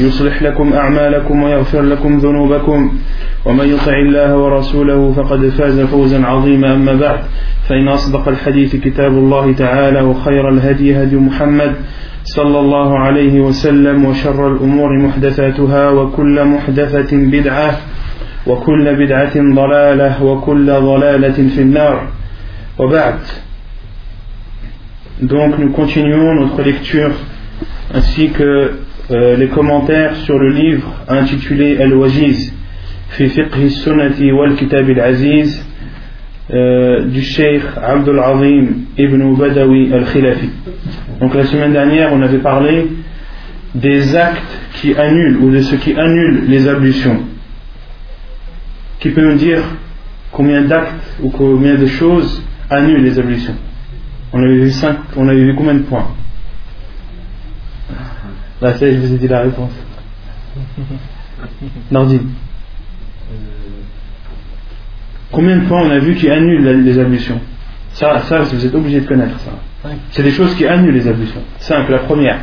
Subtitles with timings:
[0.00, 2.92] يصلح لكم أعمالكم ويغفر لكم ذنوبكم.
[3.44, 6.74] ومن يطع الله ورسوله فقد فاز فوزا عظيما.
[6.74, 7.20] أما بعد
[7.68, 11.72] فإن أصدق الحديث كتاب الله تعالى وخير الهدي هدي محمد
[12.24, 17.76] صلى الله عليه وسلم وشر الأمور محدثاتها وكل محدثة بدعة
[18.46, 22.06] وكل بدعة ضلالة وكل ضلالة في النار.
[22.78, 23.14] وبعد
[25.22, 27.12] Donc nous continuons notre lecture
[27.94, 28.72] ainsi que
[29.10, 32.52] euh, les commentaires sur le livre intitulé Al-Wajiz
[33.10, 35.64] fi fiqh sunnati wal kitab al-aziz
[36.52, 38.66] euh, du Cheikh Abdul Azim
[38.98, 40.50] ibn Badawi al-Khilafi.
[41.20, 42.88] Donc la semaine dernière, on avait parlé
[43.74, 47.20] des actes qui annulent ou de ce qui annule les ablutions.
[49.00, 49.62] Qui peut nous dire
[50.32, 53.56] combien d'actes ou combien de choses annulent les ablutions?
[54.32, 56.08] On avait vu cinq, on avait vu combien de points?
[58.60, 59.72] Là, ça, je vous ai dit la réponse.
[61.90, 62.28] Nordine.
[65.32, 67.40] Combien de points on a vu qui annulent les ablutions?
[67.92, 69.52] Ça, ça, vous êtes obligé de connaître ça.
[70.10, 71.42] C'est des choses qui annulent les ablutions.
[71.58, 72.40] Simple, la première.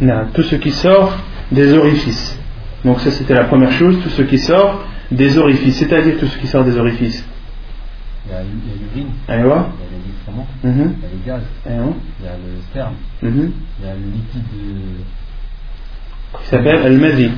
[0.00, 1.16] Non, tout ce qui sort
[1.50, 2.38] des orifices.
[2.84, 5.76] Donc ça c'était la première chose, tout ce qui sort des orifices.
[5.78, 7.24] C'est-à-dire tout ce qui sort des orifices.
[8.26, 9.08] Il y a l'urine,
[10.64, 11.42] il y a les excréments, il y a le gaz,
[12.20, 14.42] il y a le sperme, il y a le liquide
[16.40, 17.30] qui s'appelle al-madi.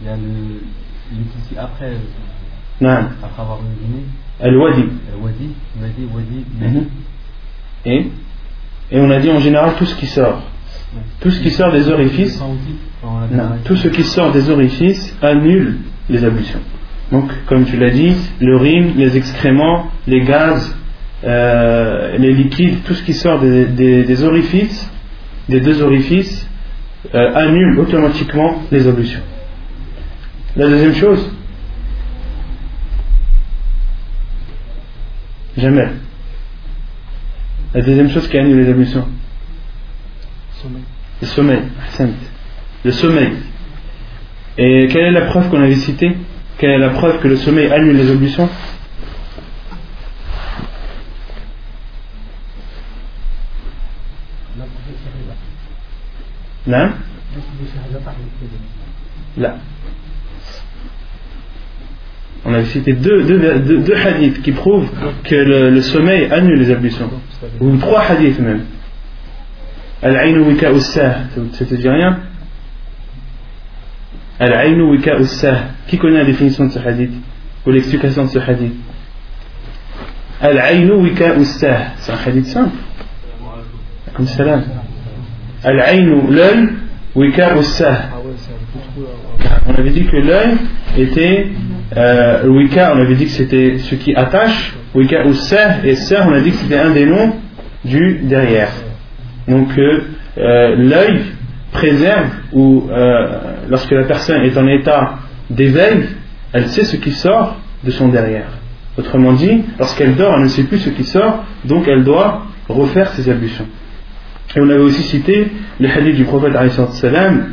[0.00, 0.60] Il y a le
[1.12, 1.92] liquide après,
[2.80, 2.90] non.
[2.90, 4.04] après avoir uriné.
[4.40, 4.84] Al-wadi.
[5.12, 5.48] Al-wadi,
[5.80, 6.88] madi, wadi, madi.
[7.84, 8.06] Et
[8.92, 10.42] et on a dit en général tout ce qui sort.
[11.20, 12.58] Tout ce qui sort des orifices, non,
[13.64, 15.78] tout ce qui sort des orifices annule
[16.10, 16.60] les ablutions.
[17.10, 20.76] Donc, comme tu l'as dit, l'urine, les excréments, les gaz,
[21.24, 24.90] euh, les liquides, tout ce qui sort des, des, des orifices,
[25.48, 26.48] des deux orifices,
[27.14, 29.22] euh, annule automatiquement les ablutions.
[30.56, 31.30] La deuxième chose,
[35.56, 35.88] jamais.
[37.74, 39.06] La deuxième chose qui annule les ablutions,
[41.20, 41.62] le sommeil.
[42.84, 43.32] Le sommeil.
[44.58, 46.16] Et quelle est la preuve qu'on avait citée?
[46.58, 48.48] Quelle est la preuve que le sommeil annule les ablutions?
[56.66, 56.90] Non
[59.36, 59.56] Là.
[62.44, 64.90] On avait cité deux, deux, deux, hadiths qui prouvent
[65.24, 67.10] que le, sommeil annule les ablutions.
[67.60, 68.64] Ou trois hadiths même.
[70.02, 72.18] Al-Ainu wika ça te dit rien?
[74.40, 75.18] Al-Ainu wika
[75.86, 77.12] Qui connaît la définition de ce hadith?
[77.64, 78.74] Ou l'explication de ce hadith?
[80.40, 82.76] Al-Ainu wika C'est un hadith simple.
[84.14, 84.64] Comme salam.
[85.64, 86.68] Al-Ainu, l'œil,
[87.14, 87.54] wika
[89.66, 90.56] On avait dit que l'œil
[90.98, 91.46] était.
[91.96, 94.74] Euh, wika, on avait dit que c'était ce qui attache.
[94.94, 95.24] Wika
[95.84, 97.32] et ça, on a dit que c'était un des noms
[97.84, 98.72] du derrière.
[99.48, 100.00] Donc euh,
[100.38, 101.20] euh, l'œil
[101.72, 105.18] préserve ou euh, lorsque la personne est en état
[105.50, 106.04] d'éveil,
[106.52, 108.48] elle sait ce qui sort de son derrière.
[108.98, 113.08] Autrement dit, lorsqu'elle dort, elle ne sait plus ce qui sort, donc elle doit refaire
[113.12, 113.66] ses ablutions.
[114.54, 115.50] Et on avait aussi cité
[115.80, 116.52] le hadith du prophète
[116.92, 117.48] salam,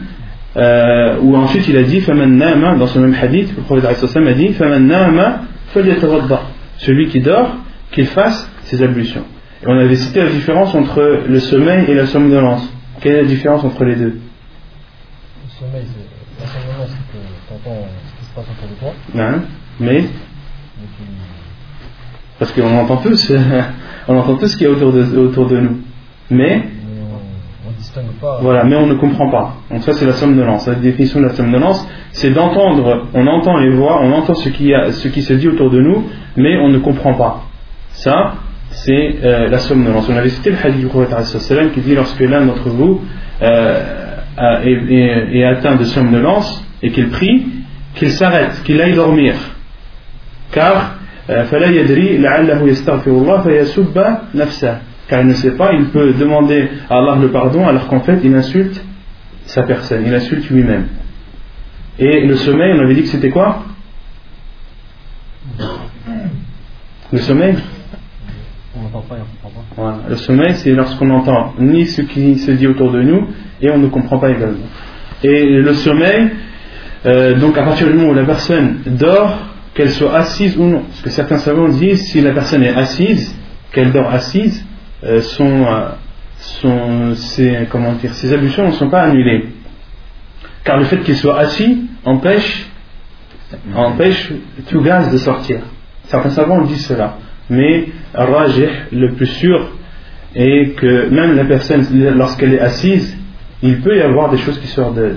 [0.57, 4.55] euh, où ensuite il a dit dans ce même hadith, le prophète a dit
[6.77, 7.55] celui qui dort,
[7.91, 9.23] qu'il fasse ses ablutions.
[9.61, 12.67] Et on avait cité la différence entre le sommeil et la somnolence.
[13.01, 14.19] Quelle est la différence entre les deux?
[15.43, 18.75] Le sommeil, c'est la somnolence, c'est que tu entends ce qui se passe autour de
[18.79, 18.93] toi.
[19.13, 19.41] Non,
[19.79, 20.05] mais?
[22.39, 23.33] Parce qu'on entend tous,
[24.07, 25.79] on entend tout ce qu'il y a autour de, autour de nous.
[26.29, 26.57] Mais.
[26.57, 27.88] mais on, on distingue
[28.41, 29.55] Voilà, mais on ne comprend pas.
[29.71, 30.67] Donc ça, c'est la somnolence.
[30.67, 34.73] La définition de la somnolence, c'est d'entendre, on entend les voix, on entend ce qui,
[34.73, 36.05] a, ce qui se dit autour de nous,
[36.35, 37.43] mais on ne comprend pas.
[37.91, 38.35] Ça,
[38.71, 40.07] c'est euh, la somnolence.
[40.09, 41.15] On avait cité le hadith du prophète
[41.73, 43.01] qui dit lorsque l'un d'entre vous
[43.41, 43.83] euh,
[44.63, 47.47] est, atteint de somnolence et qu'il prie,
[47.95, 49.35] qu'il s'arrête, qu'il aille dormir.
[50.51, 50.95] Car
[51.29, 51.43] euh,
[55.09, 58.19] car il ne sait pas, il peut demander à Allah le pardon alors qu'en fait
[58.23, 58.81] il insulte
[59.45, 60.87] sa personne, il insulte lui-même.
[61.97, 63.63] Et le sommeil, on avait dit que c'était quoi?
[67.11, 67.55] Le sommeil?
[70.07, 73.27] Le sommeil, c'est lorsqu'on n'entend ni ce qui se dit autour de nous
[73.61, 74.67] et on ne comprend pas également.
[75.23, 76.29] Et le sommeil,
[77.05, 79.37] euh, donc à partir du moment où la personne dort,
[79.73, 83.35] qu'elle soit assise ou non, parce que certains savants disent si la personne est assise,
[83.71, 84.65] qu'elle dort assise,
[85.03, 85.89] euh, euh,
[86.37, 89.49] son, ses, comment dire, ablutions ne sont pas annulées.
[90.63, 92.67] Car le fait qu'il soit assis empêche,
[93.75, 94.31] empêche
[94.69, 95.61] tout gaz de sortir.
[96.05, 97.17] Certains savants disent cela.
[97.49, 99.71] Mais rajih, le plus sûr,
[100.35, 101.85] est que même la personne,
[102.15, 103.17] lorsqu'elle est assise,
[103.61, 105.15] il peut y avoir des choses qui sortent de,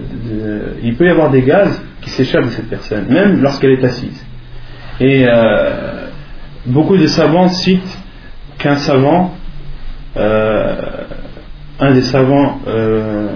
[0.83, 4.27] il peut y avoir des gaz qui s'échappent de cette personne, même lorsqu'elle est assise.
[5.01, 6.07] Et euh,
[6.67, 7.99] beaucoup de savants citent
[8.59, 9.35] qu'un savant,
[10.17, 10.77] euh,
[11.81, 13.29] un des savants euh,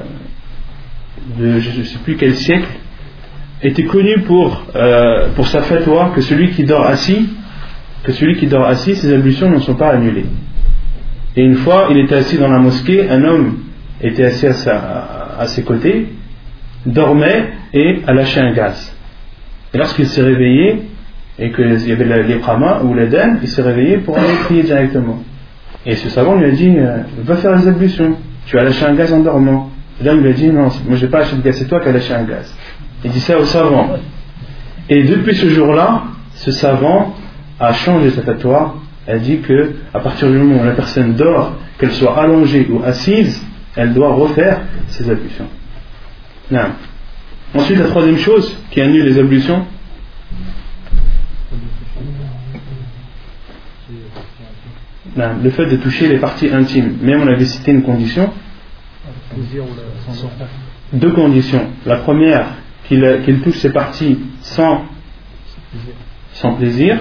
[1.38, 2.69] de je ne sais plus quel siècle,
[3.62, 4.67] était connu pour,
[5.34, 7.26] pour sa fatwa que celui qui dort assis
[8.06, 10.26] que celui qui dort assis, ses ablutions ne sont pas annulées.
[11.34, 13.58] Et une fois, il était assis dans la mosquée, un homme
[14.00, 16.06] était assis à, ses côtés,
[16.87, 18.96] dormait et a lâché un gaz.
[19.75, 20.82] Et lorsqu'il s'est réveillé,
[21.38, 25.23] et qu'il y avait l'éprama ou l'Eden, il s'est réveillé pour aller prier directement.
[25.85, 28.17] Et ce savant lui a dit euh, Va faire les ablutions,
[28.47, 29.71] tu as lâché un gaz en dormant.
[30.03, 31.93] L'homme lui a dit Non, moi j'ai pas lâché de gaz, c'est toi qui as
[31.93, 32.55] lâché un gaz.
[33.05, 33.97] Il dit ça au savant.
[34.89, 36.05] Et depuis ce jour-là,
[36.35, 37.15] ce savant
[37.59, 38.77] a changé sa fatwa.
[39.07, 42.83] Elle dit que à partir du moment où la personne dort, qu'elle soit allongée ou
[42.85, 43.41] assise,
[43.77, 45.47] elle doit refaire ses ablutions.
[46.51, 46.71] Non.
[47.55, 49.65] Ensuite, la troisième chose qui annule les ablutions,
[55.17, 56.99] le fait de toucher les parties intimes.
[57.03, 58.31] Même on avait cité une condition.
[60.93, 61.67] Deux conditions.
[61.85, 62.47] La première,
[62.85, 64.85] qu'il touche ces parties sans,
[66.35, 66.99] sans plaisir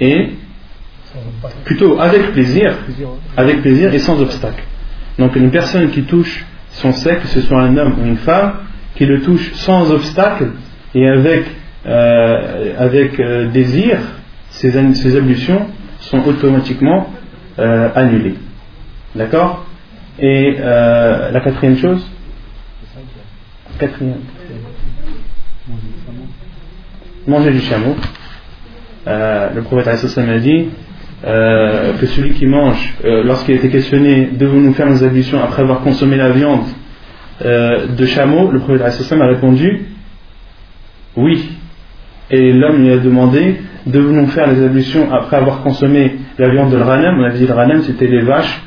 [0.00, 0.30] et
[1.64, 2.76] plutôt avec plaisir,
[3.36, 4.62] avec plaisir et sans obstacle.
[5.18, 8.54] Donc une personne qui touche son sexe, que ce soit un homme ou une femme,
[8.94, 10.50] qui le touche sans obstacle
[10.94, 11.44] et avec,
[11.86, 13.98] euh, avec euh, désir,
[14.50, 15.66] ces, ces ablutions
[16.00, 17.10] sont automatiquement
[17.58, 18.36] euh, annulées.
[19.14, 19.66] D'accord?
[20.18, 22.04] Et la quatrième chose?
[23.78, 24.20] Quatrième.
[27.26, 27.94] Manger du chameau.
[29.06, 30.68] Euh, le prophète a dit
[31.24, 35.80] euh, que celui qui mange, euh, lorsqu'il était questionné, devons-nous faire nos ablutions après avoir
[35.80, 36.64] consommé la viande
[37.40, 39.86] de chameau, le prophète a répondu
[41.16, 41.50] oui.
[42.30, 46.76] Et l'homme lui a demandé devons-nous faire les ablutions après avoir consommé la viande de
[46.76, 48.60] l'ranem On avait dit le ranem c'était les vaches,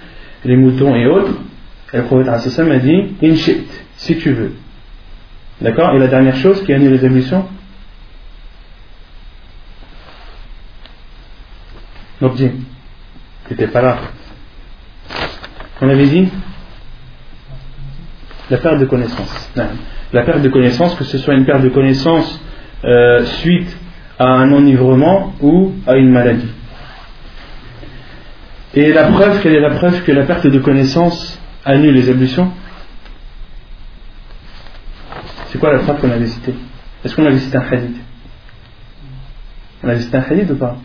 [0.46, 1.34] les moutons et autres.
[1.94, 3.64] Et le prophète a dit inchit,
[3.98, 4.54] si tu veux.
[5.60, 5.94] D'accord?
[5.94, 7.46] Et la dernière chose qui annule les ablutions?
[12.22, 12.50] Nobdi,
[13.48, 13.98] qui n'était pas là.
[15.82, 16.30] On avait dit
[18.50, 19.52] la perte de connaissance.
[20.14, 22.42] La perte de connaissance, que ce soit une perte de connaissance
[22.84, 23.78] euh, suite
[24.18, 26.52] à un enivrement ou à une maladie.
[28.74, 32.52] Et la preuve, quelle est la preuve que la perte de connaissance annule les ablutions?
[35.48, 36.56] C'est quoi la preuve qu'on avait citée?
[37.04, 37.98] Est-ce qu'on avait cité un hadith?
[39.84, 40.78] On avait cité un hadith ou pas?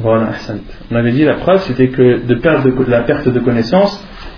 [0.00, 0.32] Voilà,
[0.90, 4.02] on avait dit la preuve c'était que de perdre de, la perte de connaissance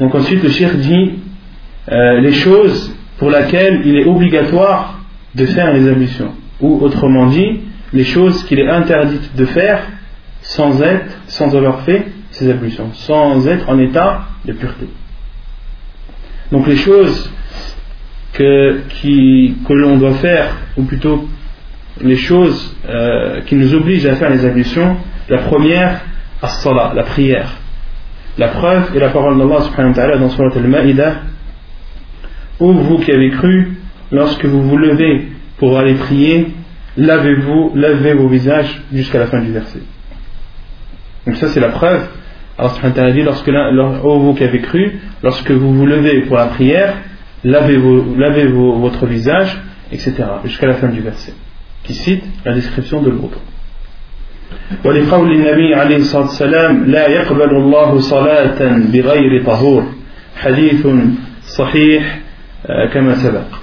[0.00, 1.18] Donc ensuite le cheikh dit
[1.90, 5.00] euh, les choses pour lesquelles il est obligatoire
[5.34, 7.60] de faire les ablutions ou autrement dit
[7.92, 9.82] les choses qu'il est interdit de faire
[10.42, 14.88] sans être, sans avoir fait ces ablutions, sans être en état de pureté.
[16.52, 17.30] Donc les choses
[18.32, 21.28] que, que l'on doit faire, ou plutôt
[22.02, 24.96] les choses euh, qui nous obligent à faire les ablutions,
[25.28, 26.02] la première,
[26.42, 27.54] la prière.
[28.38, 31.14] La preuve est la parole d'Allah subhanahu wa ta'ala dans Surat al-Ma'idah
[32.60, 33.76] Ô vous qui avez cru,
[34.10, 35.28] lorsque vous vous levez
[35.58, 36.48] pour aller prier,
[36.96, 39.80] lavez-vous, lavez vos visages jusqu'à la fin du verset.
[41.26, 42.06] Donc ça c'est la preuve.
[42.58, 46.36] Alors subhanahu wa dit, lorsque, ô vous qui avez cru, lorsque vous vous levez pour
[46.36, 46.94] la prière,
[47.44, 47.78] lavez,
[48.16, 49.58] lavez votre visage,
[49.92, 50.14] etc.
[50.44, 51.32] jusqu'à la fin du verset,
[51.84, 53.38] qui cite la description de l'autre.
[54.85, 59.83] ولقول النبي عليه الصلاة والسلام لا يقبل الله صلاة بغير طهور
[60.37, 60.87] حديث
[61.43, 62.19] صحيح
[62.93, 63.61] كما سبق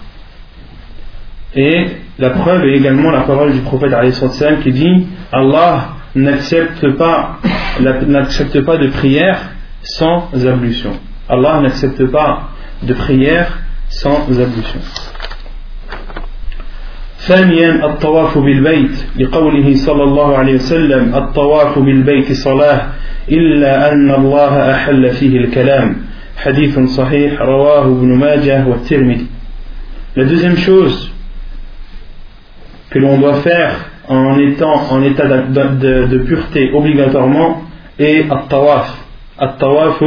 [1.55, 1.87] Et
[2.19, 7.39] la preuve est également la parole du prophète salam qui dit Allah n'accepte pas,
[7.81, 9.39] n'accepte pas de prière
[9.83, 10.93] sans ablution.
[11.29, 12.51] Allah n'accepte pas
[12.83, 13.59] de prière
[13.89, 14.81] sans ablution.
[17.28, 22.82] ثانيا الطواف بالبيت لقوله صلى الله عليه وسلم الطواف بالبيت صلاة
[23.32, 25.96] إلا أن الله أحل فيه الكلام
[26.38, 29.28] حديث صحيح رواه ابن ماجه والترمذي
[30.16, 31.12] La deuxième chose
[32.92, 33.74] que l'on doit faire
[34.08, 37.64] en étant en état de, de, de pureté obligatoirement
[37.98, 38.96] est at-tawaf.
[39.40, 40.04] At-tawaf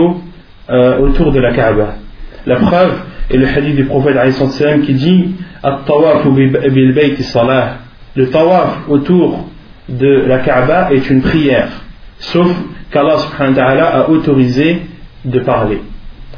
[0.71, 1.95] euh, autour de la Kaaba.
[2.47, 2.93] La preuve
[3.31, 4.17] est le hadith du prophète
[4.85, 5.35] qui dit
[8.17, 9.49] le tawaf autour
[9.89, 11.69] de la Kaaba est une prière,
[12.19, 12.49] sauf
[12.91, 14.83] qu'Allah a autorisé
[15.25, 15.81] de parler.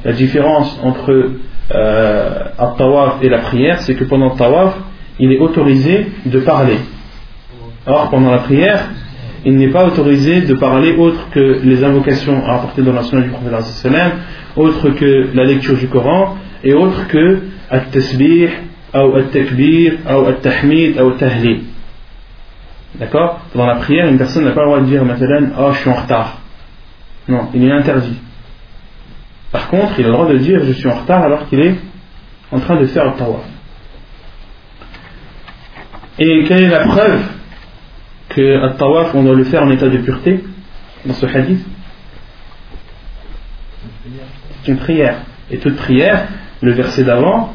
[0.05, 1.31] La différence entre
[1.75, 2.45] euh,
[2.79, 4.77] tawaf et la prière, c'est que pendant le tawaf,
[5.19, 6.79] il est autorisé de parler.
[7.87, 8.89] Or, pendant la prière,
[9.45, 13.31] il n'est pas autorisé de parler autre que les invocations rapportées dans la sunna du
[13.31, 14.13] prophète,
[14.57, 18.49] autre que la lecture du Coran et autre que at-tasbih,
[18.95, 21.63] ou at-takbir, ou at-tahmid, ou at-tahlil.
[22.95, 23.41] D'accord?
[23.55, 25.91] Dans la prière, une personne n'a pas le droit de dire maintenant, oh je suis
[25.91, 26.39] en retard.
[27.29, 28.19] Non, il est interdit.
[29.53, 31.75] Par contre, il a le droit de dire je suis en retard alors qu'il est
[32.51, 33.45] en train de faire le tawaf.
[36.19, 37.23] Et quelle est la preuve
[38.31, 40.43] que le tawaf on doit le faire en état de pureté
[41.05, 41.65] dans ce hadith?
[44.63, 45.19] C'est une prière.
[45.51, 46.27] Et toute prière,
[46.63, 47.53] le verset d'avant,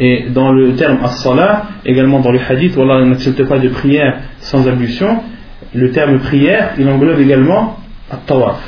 [0.00, 4.66] et dans le terme as-salah, également dans le hadith, Allah n'accepte pas de prière sans
[4.68, 5.22] ablution,
[5.74, 7.78] le terme prière, il englobe également
[8.10, 8.60] at-tawaf.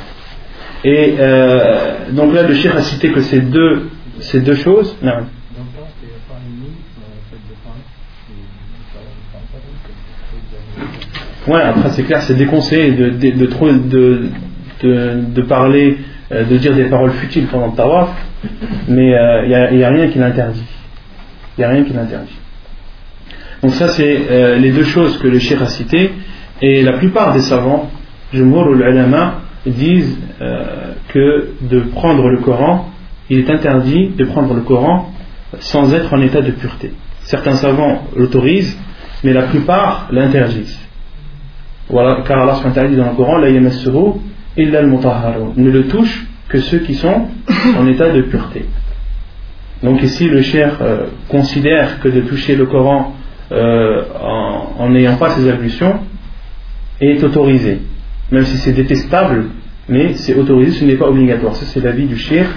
[0.83, 3.89] Et euh, donc là, le cheikh a cité que ces deux,
[4.19, 4.95] ces deux choses.
[5.01, 5.13] Non.
[11.47, 14.29] Ouais, après c'est clair, c'est déconseillé de, de,
[14.83, 15.97] de, de parler
[16.31, 18.09] euh, de dire des paroles futiles pendant le tawaf,
[18.87, 20.63] mais il euh, n'y a, rien qui l'interdit.
[21.57, 22.37] Il n'y a rien qui l'interdit.
[23.61, 26.11] Donc ça c'est euh, les deux choses que le cheikh a citées,
[26.61, 27.89] et la plupart des savants,
[28.31, 30.17] Jumhur ou l'ulama, disent
[31.09, 32.89] que de prendre le Coran,
[33.29, 35.11] il est interdit de prendre le Coran
[35.59, 36.93] sans être en état de pureté.
[37.23, 38.77] Certains savants l'autorisent,
[39.23, 40.79] mais la plupart l'interdisent.
[41.89, 43.49] Car Allah dit dans le Coran, la
[44.57, 47.27] ne le touche que ceux qui sont
[47.77, 48.65] en état de pureté.
[49.83, 53.15] Donc ici, le cher euh, considère que de toucher le Coran
[53.51, 54.03] euh,
[54.77, 55.99] en n'ayant pas ces ablutions
[56.99, 57.79] est autorisé.
[58.31, 59.45] Même si c'est détestable,
[59.89, 61.55] mais c'est autorisé, ce n'est pas obligatoire.
[61.55, 62.47] Ça, c'est l'avis du cher,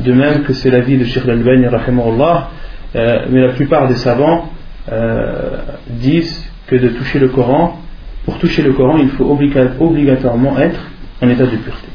[0.00, 4.50] de même que c'est l'avis de Sheikh al-Albani, euh, mais la plupart des savants
[5.90, 7.78] disent que de toucher le Coran,
[8.24, 9.24] pour toucher le Coran, il faut
[9.80, 10.80] obligatoirement être
[11.20, 11.88] en état de pureté.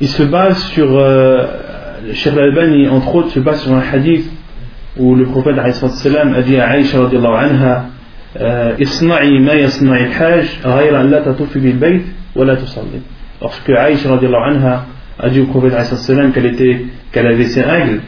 [0.00, 0.98] Il se base sur.
[0.98, 1.46] Euh,
[2.14, 4.28] Cheikh Al-Albani, entre autres, se base sur un hadith
[4.96, 7.86] où le prophète a dit à Aïcha anha
[8.78, 12.02] Isna'i ma yasna'i al-hajj, ghayra an la tatufi bil bayt
[12.34, 13.02] wa la tusalli.
[13.40, 14.86] Lorsque Aïcha anha
[15.18, 15.74] a dit au prophète
[16.34, 16.56] qu'elle
[17.12, 18.00] qu'elle avait ses règles,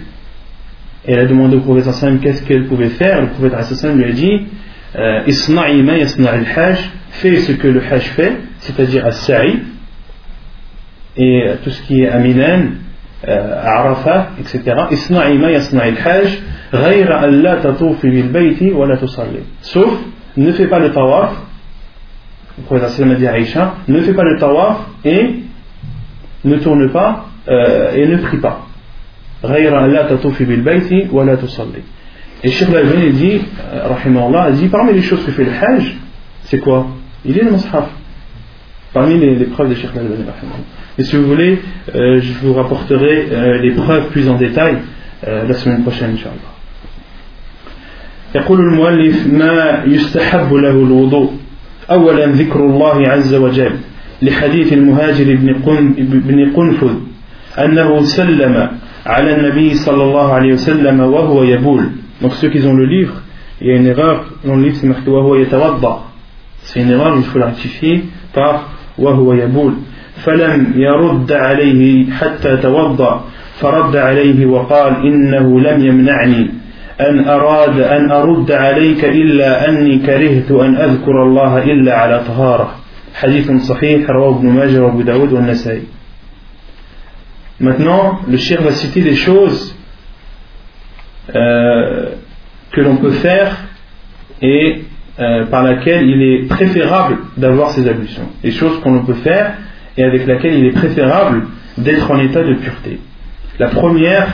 [1.07, 4.33] et elle a demandé au prophète qu'est-ce qu'elle pouvait faire, le prophète lui a dit
[4.33, 4.64] euh,
[4.95, 9.61] Al-hajj, fais ce que le hajj fait, c'est-à-dire as-sa'i,
[11.17, 12.63] et euh, tout ce qui est aminan,
[13.27, 14.61] euh, Arafat, etc.
[14.91, 19.41] Isna'i ma yasna' al-hajj, ghayra an la tatufi bil bayti wa la tusalli.
[19.63, 19.99] Sauf,
[20.37, 21.33] ne fais pas le tawaf,
[22.59, 25.41] le prophète a dit Aïcha, ne fais pas le tawaf et
[26.45, 28.67] ne tourne pas euh, et ne prie pas.
[29.45, 31.83] غير أن لا تطوفي بالبيت ولا تصلي
[32.45, 33.41] et Cheikh Lalbani dit,
[33.73, 35.97] euh, dit, parmi les choses que fait le Hajj,
[36.45, 36.87] c'est quoi
[37.25, 37.89] Il est le Mus'haf.
[38.95, 40.25] parmi les, les preuves de Sheikh al-Albani.
[40.99, 41.59] Et si vous voulez,
[41.95, 44.77] euh, je vous rapporterai euh, les preuves plus en détail
[45.27, 46.53] euh, la semaine prochaine, Inch'Allah.
[48.35, 51.33] يقول المؤلف ما يستحب له الوضوء
[51.91, 53.73] أولا ذكر الله عز وجل
[54.23, 55.35] لحديث المهاجر
[56.29, 56.95] بن قنفذ
[57.59, 58.69] أنه سلم
[59.07, 61.85] على النبي صلى الله عليه وسلم وهو يبول
[62.22, 63.16] donc ceux qui ont le livre
[63.62, 66.00] il y a une erreur dans le livre c'est marqué وهو يتوضأ
[66.64, 69.74] c'est une erreur il faut la rectifier par وهو يبول
[70.24, 73.24] فلم يرد عليه حتى توضأ
[73.60, 76.52] فرد عليه وقال إنه لم يمنعني
[77.02, 82.76] أن أراد أن أرد عليك إلا أني كرهت أن أذكر الله إلا على طهارة
[83.16, 85.84] حديث صحيح رواه ابن ماجه وابو داود والنسائي
[87.62, 89.73] Maintenant, le shir va citer des choses
[91.35, 92.11] euh,
[92.73, 93.57] que l'on peut faire
[94.43, 94.85] et
[95.21, 98.29] euh, par laquelle il est préférable d'avoir ces ablutions.
[98.43, 99.55] Des choses qu'on peut faire
[99.97, 101.47] et avec laquelle il est préférable
[101.79, 103.01] d'être en état de pureté.
[103.59, 104.27] La première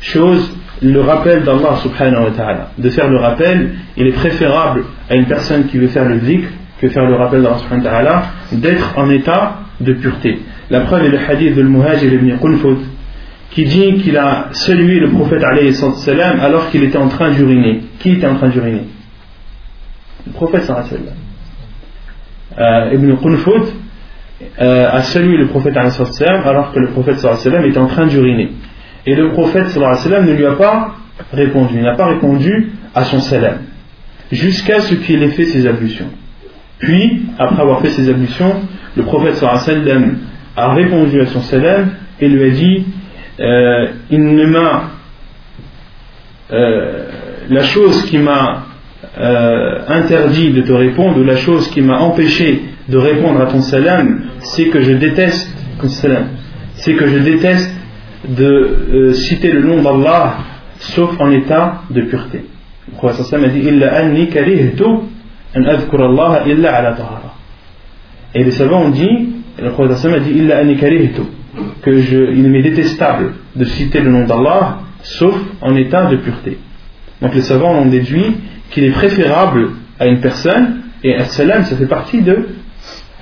[0.00, 2.70] chose, le rappel d'Allah subhanahu wa ta'ala.
[2.76, 6.48] De faire le rappel, il est préférable à une personne qui veut faire le zikr
[6.80, 10.40] que faire le rappel d'Allah subhanahu wa ta'ala, d'être en état de pureté.
[10.68, 12.78] La preuve est le hadith de Muhajir ibn Qunfud
[13.54, 15.42] qui dit qu'il a salué le prophète
[15.74, 17.82] salam alors qu'il était en train d'uriner.
[17.98, 18.84] Qui était en train d'uriner?
[20.26, 20.86] Le prophète sallallahu
[22.58, 23.62] euh, Ibn Qunfud
[24.60, 28.52] euh, a salué le prophète salam alors que le prophète alayhi était en train d'uriner.
[29.06, 30.94] Et le prophète sallam ne lui a pas
[31.32, 33.58] répondu, il n'a pas répondu à son salam
[34.30, 36.08] jusqu'à ce qu'il ait fait ses ablutions.
[36.78, 38.54] Puis, après avoir fait ses ablutions,
[38.96, 40.18] le prophète sallam
[40.56, 42.86] a répondu à son salam et lui a dit
[43.40, 44.90] euh, Il ne m'a.
[46.52, 47.04] Euh,
[47.48, 48.66] la chose qui m'a
[49.18, 53.60] euh, interdit de te répondre, ou la chose qui m'a empêché de répondre à ton
[53.60, 55.48] salam, c'est que je déteste
[56.74, 57.74] c'est que je déteste
[58.28, 60.36] de citer le nom d'Allah
[60.78, 62.44] sauf en état de pureté.
[62.88, 64.84] Le prophète sallam a dit Illa anni karihtu
[68.34, 69.28] et les savants ont dit,
[69.60, 70.48] le prophète a dit
[71.82, 76.58] que je, il m'est détestable de citer le nom d'Allah sauf en état de pureté.
[77.20, 78.36] Donc les savants ont déduit
[78.70, 82.48] qu'il est préférable à une personne, et un salam ça fait partie de,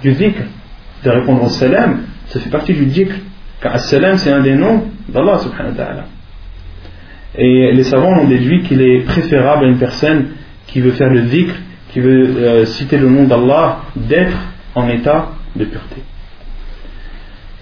[0.03, 0.43] du dhikr.
[1.05, 3.15] De répondre au salam, ça fait partie du dhikr.
[3.61, 6.05] Car salam c'est un des noms d'Allah subhanahu wa ta'ala.
[7.37, 10.29] Et les savants ont déduit qu'il est préférable à une personne
[10.67, 11.55] qui veut faire le dhikr
[11.93, 14.37] qui veut euh, citer le nom d'Allah d'être
[14.75, 16.03] en état de pureté.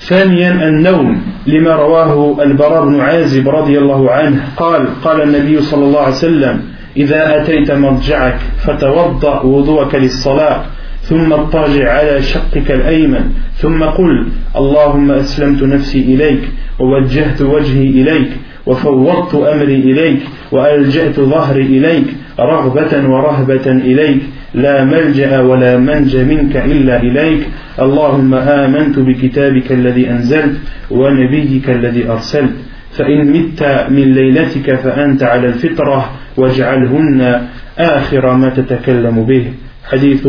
[0.00, 6.00] ثانيا النوم لما رواه البراء بن عازب رضي الله عنه قال قال النبي صلى الله
[6.00, 6.62] عليه وسلم
[6.96, 10.62] إذا أتيت مرجعك فتوضأ وضوءك للصلاة
[11.02, 18.28] ثم اضطجع على شقك الأيمن ثم قل اللهم أسلمت نفسي إليك ووجهت وجهي إليك
[18.66, 20.20] وفوضت أمري إليك
[20.52, 22.04] وألجأت ظهري إليك
[22.40, 24.20] رغبة ورهبة إليك
[24.54, 27.48] لا ملجأ ولا منج منك إلا إليك
[27.79, 30.57] اللهم آمنت بكتابك الذي أنزلت
[30.91, 32.53] ونبيك الذي أرسلت
[32.91, 39.53] فإن مت من ليلتك فأنت على الفطرة واجعلهن آخر ما تتكلم به
[39.91, 40.27] حديث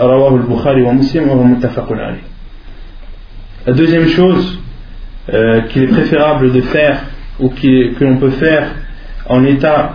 [0.00, 2.34] رواه البخاري ومسلم وهو متفق عليه
[3.66, 4.58] La deuxième chose
[5.32, 7.00] euh, qu'il est préférable de faire
[7.40, 8.66] ou qui, que l'on peut faire
[9.26, 9.94] en état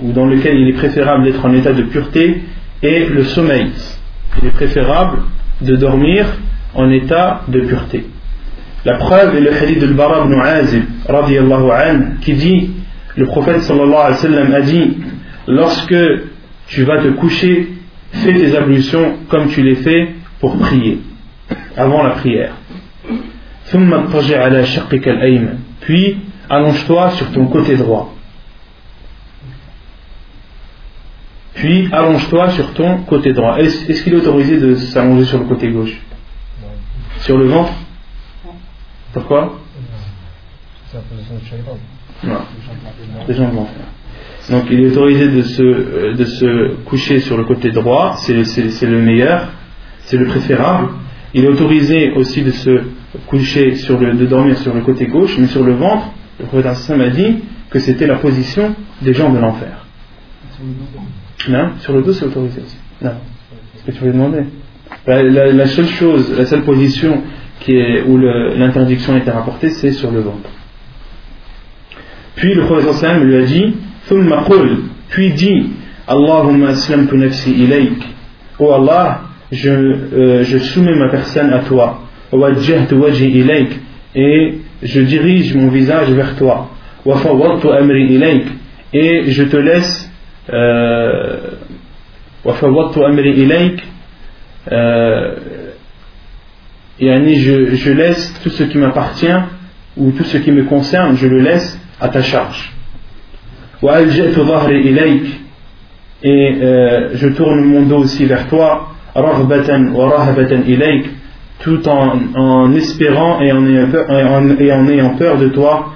[0.00, 2.42] ou dans lequel il est préférable d'être en état de pureté
[2.82, 3.70] est le sommeil.
[4.40, 5.18] Il est préférable
[5.61, 6.25] de dormir
[6.75, 8.05] en état de pureté.
[8.85, 10.83] La preuve est le hadith de Bara ibn Azib
[12.21, 12.71] qui dit
[13.15, 14.97] le prophète sallallahu alayhi wa sallam a dit
[15.47, 15.95] lorsque
[16.67, 17.67] tu vas te coucher
[18.11, 20.99] fais tes ablutions comme tu les fais pour prier
[21.75, 22.53] avant la prière.
[25.81, 26.17] Puis
[26.49, 28.15] allonge-toi sur ton côté droit
[31.59, 33.57] puis allonge-toi sur ton côté droit.
[33.57, 35.99] Est-ce qu'il est autorisé de s'allonger sur le côté gauche?
[37.19, 37.73] Sur le ventre?
[39.11, 39.59] Pourquoi?
[42.23, 42.39] Non.
[43.27, 44.57] Les gens vont faire.
[44.57, 48.33] Donc il est autorisé de se, euh, de se coucher sur le côté droit, c'est
[48.35, 49.49] le meilleur,
[50.05, 50.91] c'est le préférable.
[51.33, 52.83] Il est autorisé aussi de se
[53.27, 56.05] coucher sur le, de dormir sur le côté gauche, mais sur le ventre,
[56.39, 59.85] le prophète m'a dit que c'était la position des gens de l'enfer.
[61.47, 62.77] Non, sur le dos c'est autorisé aussi.
[63.01, 63.11] Non.
[63.77, 64.43] ce que tu voulais demander
[65.07, 67.21] la, seule chose, la seule position
[68.07, 70.49] où l'interdiction été rapportée, c'est sur le ventre.
[72.35, 73.73] Puis le prophète lui a dit
[75.09, 75.67] puis dit
[76.07, 78.01] Allahumma aslamtu nafsi ilayk.
[78.57, 79.21] Oh Allah,
[79.51, 82.01] je, euh, je soumets ma personne à toi.
[84.15, 86.71] Et je dirige mon visage vers toi.
[88.93, 90.08] Et je te laisse.
[90.51, 91.37] Euh,
[94.71, 95.35] euh,
[97.01, 99.27] je, je laisse tout ce qui m'appartient
[99.97, 102.71] ou tout ce qui me concerne, je le laisse à ta charge.
[106.21, 108.89] Et euh, je tourne mon dos aussi vers toi,
[111.61, 115.47] tout en, en espérant et en, ayant peur, et, en, et en ayant peur de
[115.49, 115.93] toi.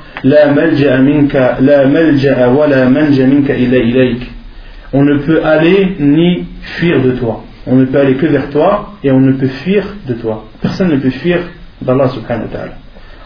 [4.94, 7.44] On ne peut aller ni fuir de toi.
[7.66, 10.46] On ne peut aller que vers toi et on ne peut fuir de toi.
[10.62, 11.40] Personne ne peut fuir
[11.82, 12.74] d'Allah subhanahu wa ta'ala.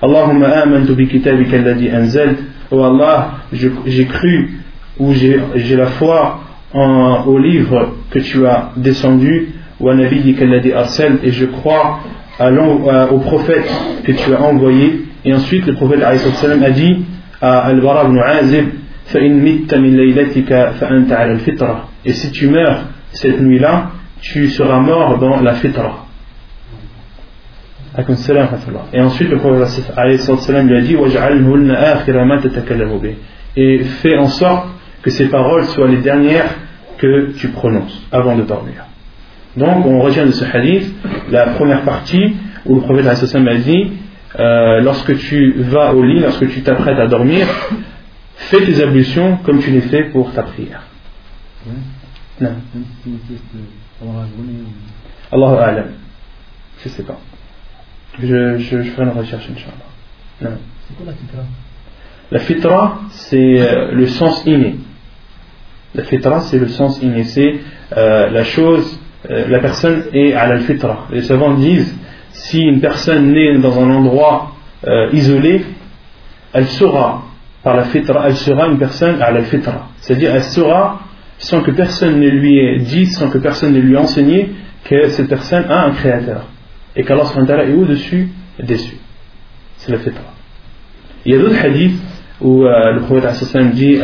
[0.01, 1.89] Allahumma amantu bi alladhi.
[2.71, 4.59] Oh Allah, j'ai cru
[4.99, 6.39] ou j'ai la foi
[6.73, 9.49] au livre que tu as descendu
[9.79, 11.99] wa nabiyyika alladhi arsalt et je crois
[12.39, 13.69] au prophète
[14.03, 15.01] que tu as envoyé.
[15.25, 17.05] Et ensuite le prophète a dit
[17.41, 18.65] à Al-Bara ibn Azib
[22.05, 22.79] et si tu meurs
[23.11, 23.91] cette nuit-là,
[24.21, 26.05] tu seras mort dans la fitra.
[28.93, 30.97] Et ensuite, le prophète lui a dit
[33.55, 34.67] Et fais en sorte
[35.01, 36.49] que ces paroles soient les dernières
[36.97, 38.85] que tu prononces avant de dormir.
[39.55, 40.93] Donc, on retient de ce hadith
[41.31, 43.91] la première partie où le prophète a dit
[44.39, 47.47] euh, lorsque tu vas au lit, lorsque tu t'apprêtes à dormir,
[48.37, 50.83] fais tes ablutions comme tu les fais pour ta prière.
[52.39, 52.55] Non.
[55.31, 55.87] Allahu A'lam.
[56.83, 57.17] Je sais pas.
[58.19, 60.57] Je, je, je ferai une recherche, Inch'Allah.
[60.87, 61.43] C'est quoi la fitra?
[62.31, 64.77] La fitra, c'est euh, le sens inné.
[65.95, 67.23] La fitra, c'est le sens inné.
[67.25, 67.59] C'est
[67.95, 71.07] euh, la chose, euh, la personne est à la fitra.
[71.11, 71.95] Les savants disent
[72.31, 74.51] si une personne naît dans un endroit
[74.85, 75.65] euh, isolé,
[76.53, 77.23] elle sera,
[77.66, 79.88] par la fitra, elle sera une personne à la fitra.
[80.00, 81.00] C'est-à-dire, elle sera,
[81.38, 84.50] sans que personne ne lui ait dit, sans que personne ne lui ait enseigné,
[84.84, 86.48] que cette personne a un créateur
[86.96, 87.24] et qu'Allah
[87.64, 88.96] est au-dessus dessus.
[89.76, 90.24] C'est la fitra.
[91.24, 92.00] Il y a d'autres hadiths
[92.40, 93.98] où euh, le prophète dit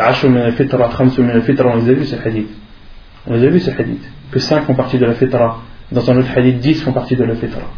[0.00, 2.48] Ashur min al-fitra, khamsu min al-fitra, on les a vus ce hadith.
[3.26, 4.02] On les a vus ce hadith.
[4.30, 5.58] Que 5 font partie de la fitra.
[5.92, 7.68] Dans un autre hadith, 10 font partie de la fitra.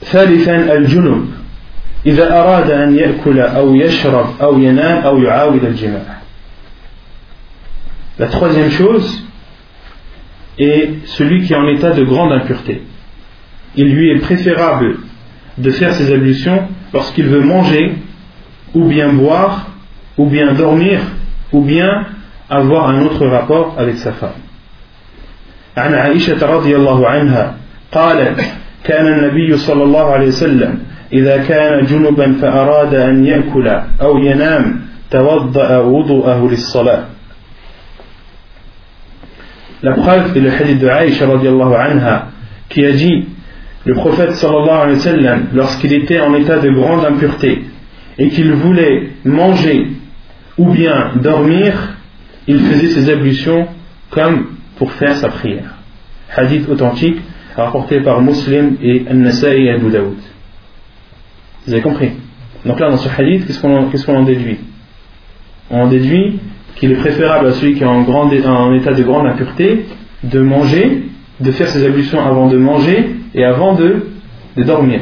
[0.00, 1.26] ثالثا الجنوب
[2.06, 6.18] إذا أراد أن يأكل أو يشرب أو ينام أو يعاود الجماع
[8.18, 9.24] La troisième chose,
[10.58, 12.82] et celui qui est en état de grande impureté.
[13.76, 14.96] Il lui est préférable
[15.56, 17.94] de faire ses ablutions lorsqu'il veut manger,
[18.74, 19.68] ou bien boire,
[20.16, 21.00] ou bien dormir,
[21.52, 22.06] ou bien
[22.50, 24.40] avoir un autre rapport avec sa femme.
[25.76, 27.54] عن عائشة رضي الله عنها
[27.92, 28.40] قالت
[28.84, 30.78] كان النبي صلى الله عليه وسلم
[31.12, 33.68] إذا كان جنبا فأراد أن يأكل
[34.02, 34.80] أو ينام
[35.10, 37.04] توضأ وضوءه للصلاة
[39.80, 42.26] La preuve est le hadith de Aïcha anha
[42.68, 43.26] qui a dit
[43.84, 47.62] le prophète sallallahu alayhi wa sallam lorsqu'il était en état de grande impureté
[48.18, 49.86] et qu'il voulait manger
[50.58, 51.94] ou bien dormir,
[52.48, 53.68] il faisait ses ablutions
[54.10, 55.76] comme pour faire sa prière.
[56.36, 57.18] Hadith authentique
[57.55, 60.17] rapporté par Muslim et An-Nasa'i et Abu Daoud.
[61.65, 62.11] Vous avez compris?
[62.65, 63.61] Donc là, dans ce hadith, qu'est-ce
[64.05, 64.59] qu'on en déduit?
[65.69, 66.39] On en déduit
[66.75, 69.85] qu'il est préférable à celui qui est en, état de grande impureté
[70.23, 71.03] de manger,
[71.39, 74.07] de faire ses ablutions avant de manger et avant de,
[74.57, 75.01] dormir.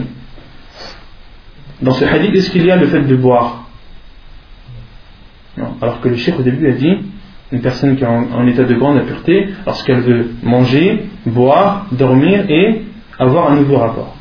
[1.81, 3.69] Dans ce hadith, est-ce qu'il y a le fait de boire?
[5.57, 5.75] Non.
[5.81, 6.97] Alors que le chef au début a dit
[7.52, 12.82] une personne qui est en, état de grande impureté, lorsqu'elle veut manger, boire, dormir et
[13.18, 14.16] avoir un nouveau rapport.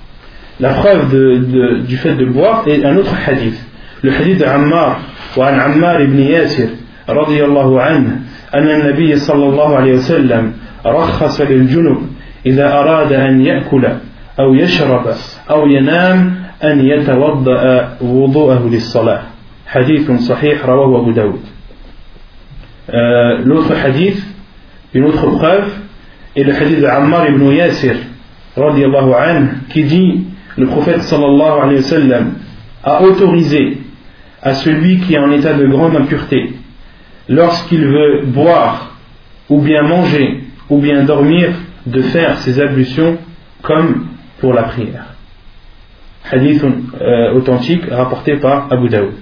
[0.59, 3.59] La preuve du fait de boire est un autre hadith.
[4.03, 4.99] Le hadith de Ammar,
[5.35, 6.69] ou Ammar ibn Yasir,
[7.09, 8.19] رضي الله عنه
[8.55, 10.53] أن النبي صلى الله عليه وسلم
[10.85, 11.97] رخص للجنب
[12.45, 13.87] إذا أراد أن يأكل
[14.39, 15.05] أو يشرب
[15.49, 19.21] أو ينام أن يتوضأ وضوءه للصلاة
[19.67, 21.41] حديث صحيح رواه أبو داود
[22.88, 24.22] l'autre hadith
[24.94, 25.70] une autre preuve
[26.36, 27.96] est le hadith de Ammar ibn Yasir
[28.56, 30.24] radiallahu anhu qui dit
[30.56, 32.32] le prophète sallallahu alayhi wa sallam
[32.82, 33.78] a autorisé
[34.42, 36.54] à celui qui est en état de grande impureté
[37.28, 38.96] lorsqu'il veut boire
[39.48, 41.50] ou bien manger ou bien dormir
[41.86, 43.18] de faire ses ablutions
[43.62, 44.06] comme
[44.38, 45.06] pour la prière.
[46.30, 49.14] Hadith euh, authentique rapporté par Abu Daoud.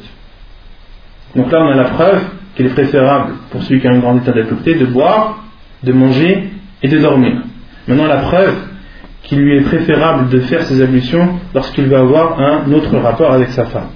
[1.34, 2.22] Donc là on a la preuve
[2.55, 5.43] qu'il est préférable pour celui qui a un grand état d'impureté de boire,
[5.83, 6.49] de manger
[6.81, 7.41] et de dormir.
[7.87, 8.55] Maintenant, la preuve
[9.23, 13.49] qu'il lui est préférable de faire ses ablutions lorsqu'il va avoir un autre rapport avec
[13.49, 13.89] sa femme.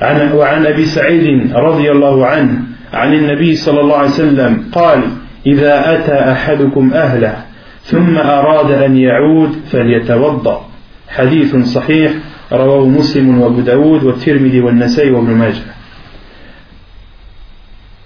[0.00, 2.52] وعن أبي سعيد رضي الله عنه
[2.92, 5.00] عن النبي صلى الله عليه وسلم قال
[5.46, 7.36] إذا أتى أحدكم أهله
[7.82, 10.66] ثم أراد أن يعود فليتوضأ
[11.08, 12.12] حديث صحيح
[12.52, 15.66] رواه مسلم وابو داود والترمذي والنسائي وابن ماجه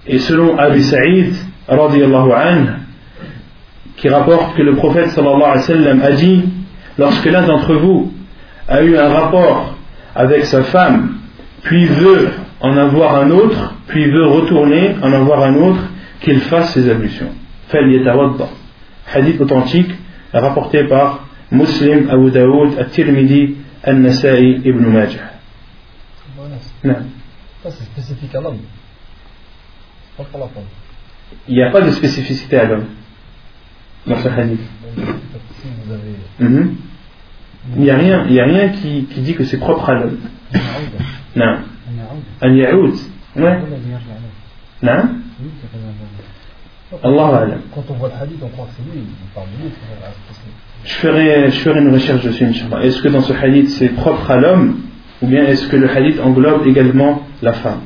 [0.07, 1.33] et selon Abu Sa'id,
[1.67, 2.67] anhu,
[3.97, 6.43] qui rapporte que le prophète sallallahu alayhi wa sallam a dit
[6.97, 8.13] lorsque l'un d'entre vous
[8.67, 9.75] a eu un rapport
[10.15, 11.17] avec sa femme,
[11.63, 12.29] puis veut
[12.61, 15.81] en avoir un autre, puis veut retourner en avoir un autre,
[16.21, 17.31] qu'il fasse ses ablutions.
[19.13, 19.91] Hadith authentique
[20.33, 25.31] rapporté par Muslim, Abu Daoud, At-Tirmidhi, An-Nasa'i, Ibn Majah.
[27.63, 28.57] C'est spécifique à l'homme.
[28.57, 30.06] Pas pour la femme.
[31.47, 32.85] Il n'y a pas de spécificité à l'homme
[34.05, 34.59] dans ce hadith.
[35.89, 36.49] Avez.
[36.49, 36.75] Mhm.
[37.75, 39.95] Il n'y a rien, il y a rien qui, qui dit que c'est propre à
[39.95, 40.19] l'homme.
[41.35, 41.57] Non.
[42.41, 42.95] Un yaoud.
[43.35, 43.59] Ouais.
[44.81, 45.09] Non.
[47.03, 49.71] Allah Quand on voit le hadith, on croit que c'est lui, il parle de lui.
[50.85, 52.85] Je ferai, je ferai une recherche dessus, Inch'Allah.
[52.85, 54.81] Est-ce que dans ce hadith c'est propre à l'homme
[55.21, 57.81] ou bien est-ce que le hadith englobe également la femme?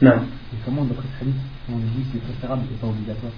[0.00, 0.22] Non.
[0.64, 1.34] Comment, d'après ce hadith,
[1.68, 3.32] on que c'est préférable et pas obligatoire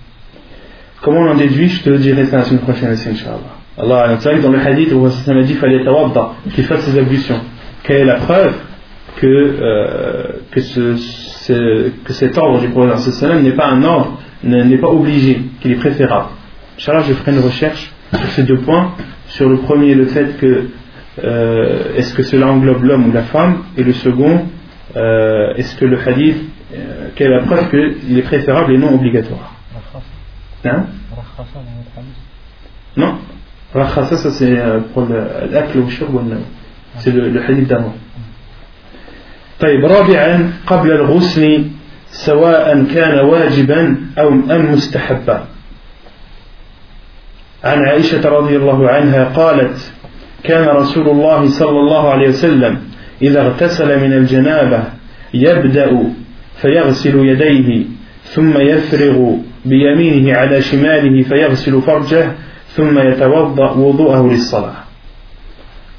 [1.03, 3.39] Comment on en déduit Je te le dirai ça la semaine prochaine, Inch'Allah.
[3.79, 5.57] Allah, dans le hadith, on a dit
[6.55, 7.41] qu'il fasse ses ablutions.
[7.83, 8.55] Quelle est la preuve
[9.17, 14.79] que, euh, que, ce, ce, que cet ordre du prophète n'est pas un ordre, n'est
[14.79, 16.29] pas obligé, qu'il est préférable?
[16.77, 18.93] Inch'Allah, je ferai une recherche sur ces deux points.
[19.29, 20.69] Sur le premier, le fait que
[21.23, 24.47] euh, est-ce que cela englobe l'homme ou la femme, et le second,
[24.97, 26.37] euh, est-ce que le hadith,
[27.15, 29.55] quelle la preuve qu'il est préférable et non obligatoire
[30.65, 30.87] hein
[32.97, 33.19] Non,
[33.75, 34.57] Rakhasa, ça c'est
[34.93, 35.07] pour
[35.51, 36.37] l'akl ou le
[36.99, 37.95] c'est le, le hadith d'avant.
[39.61, 41.65] طيب رابعا قبل الغسل
[42.11, 45.45] سواء كان واجبا أو أم مستحبا
[47.65, 49.93] عن عائشة رضي الله عنها قالت
[50.45, 52.79] كان رسول الله صلى الله عليه وسلم
[53.23, 54.85] إذا اغتسل من الجنابة
[55.35, 56.15] يبدأ
[56.62, 57.86] فيغسل يديه
[58.24, 62.32] ثم يفرغ بيمينه على شماله فيغسل فرجه
[62.76, 64.74] ثم يتوضأ وضوءه للصلاة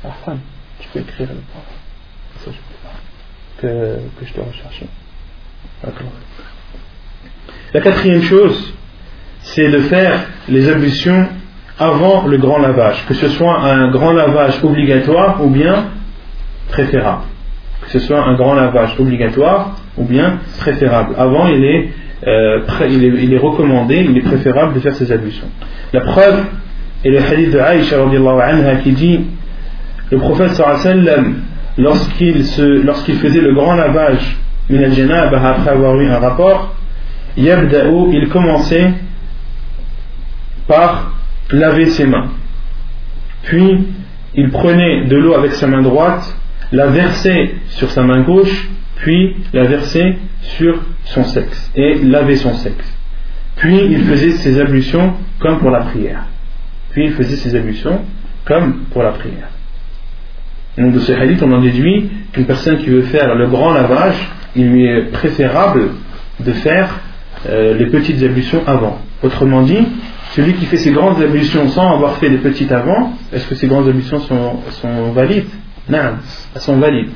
[0.06, 0.38] أحسن
[0.80, 1.28] tu peux écrire
[3.60, 3.66] que,
[4.18, 4.82] que je te recherche.
[5.84, 6.12] D'accord.
[7.74, 8.74] La quatrième chose,
[9.42, 11.28] c'est de faire les ablutions
[11.78, 15.90] avant le grand lavage, que ce soit un grand lavage obligatoire ou bien
[16.68, 17.24] préférable.
[17.82, 21.15] Que ce soit un grand lavage obligatoire ou bien préférable.
[21.17, 21.89] Avant, il est,
[22.27, 25.47] euh, il est, il est recommandé, il est préférable de faire ces ablutions.
[25.93, 26.43] La preuve
[27.03, 29.21] est le hadith de Aïcha anha qui dit
[30.11, 31.35] le prophète sallam
[31.77, 32.45] lorsqu'il
[32.83, 34.37] lorsqu'il faisait le grand lavage
[34.69, 36.75] après avoir eu un rapport
[37.37, 38.93] il commençait
[40.67, 41.13] par
[41.51, 42.29] laver ses mains.
[43.43, 43.87] Puis,
[44.33, 46.35] il prenait de l'eau avec sa main droite,
[46.71, 48.69] la versait sur sa main gauche,
[49.05, 52.91] puis la versait sur son sexe, et lavait son sexe.
[53.55, 56.23] Puis, il faisait ses ablutions comme pour la prière.
[56.89, 58.01] Puis, il faisait ses ablutions
[58.45, 59.49] comme pour la prière.
[60.79, 64.27] Donc, de ce hadith, on en déduit qu'une personne qui veut faire le grand lavage,
[64.55, 65.89] il lui est préférable
[66.39, 66.89] de faire
[67.47, 69.01] euh, les petites ablutions avant.
[69.21, 69.85] Autrement dit,
[70.31, 73.67] celui qui fait ses grandes ablutions sans avoir fait les petites avant, est-ce que ces
[73.67, 75.45] grandes ablutions sont valides?
[75.87, 76.15] Non,
[76.55, 77.11] elles sont valides.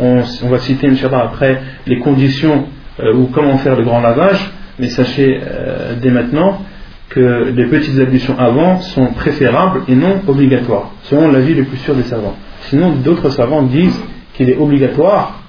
[0.00, 2.66] On, va citer, Inch'Allah, après les conditions
[3.00, 6.62] euh, ou comment faire le grand lavage, mais sachez euh, dès maintenant
[7.10, 11.94] que les petites ablutions avant sont préférables et non obligatoires, selon l'avis le plus sûr
[11.94, 12.36] des savants.
[12.62, 14.00] Sinon, d'autres savants disent
[14.34, 15.42] qu'il est obligatoire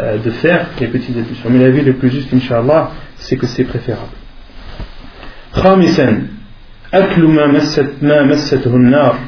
[0.00, 1.48] euh, de faire les petites ablutions.
[1.50, 4.10] Mais l'avis le plus juste, Inch'Allah, c'est que c'est préférable.
[6.94, 9.18] أكل ما مست ما مسته النار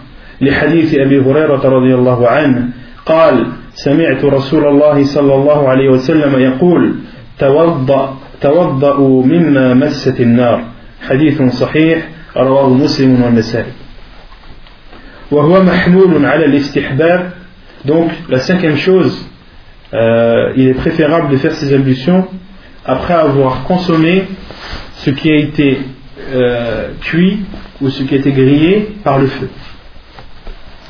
[0.41, 2.69] لحديث أبي هريرة رضي الله عنه
[3.07, 6.95] قال سمعت رسول الله صلى الله عليه وسلم يقول
[7.39, 10.65] توضأ توضأوا مما مست النار
[11.09, 13.73] حديث صحيح رواه مسلم والنسائي
[15.31, 17.31] وهو محمول على الاستحباب
[17.85, 19.27] donc la cinquième chose
[19.95, 22.27] euh, il est préférable de faire ses ablutions
[22.85, 24.25] après avoir consommé
[24.95, 25.79] ce qui a été
[26.33, 27.41] euh, cuit
[27.81, 29.49] ou ce qui a été grillé par le feu.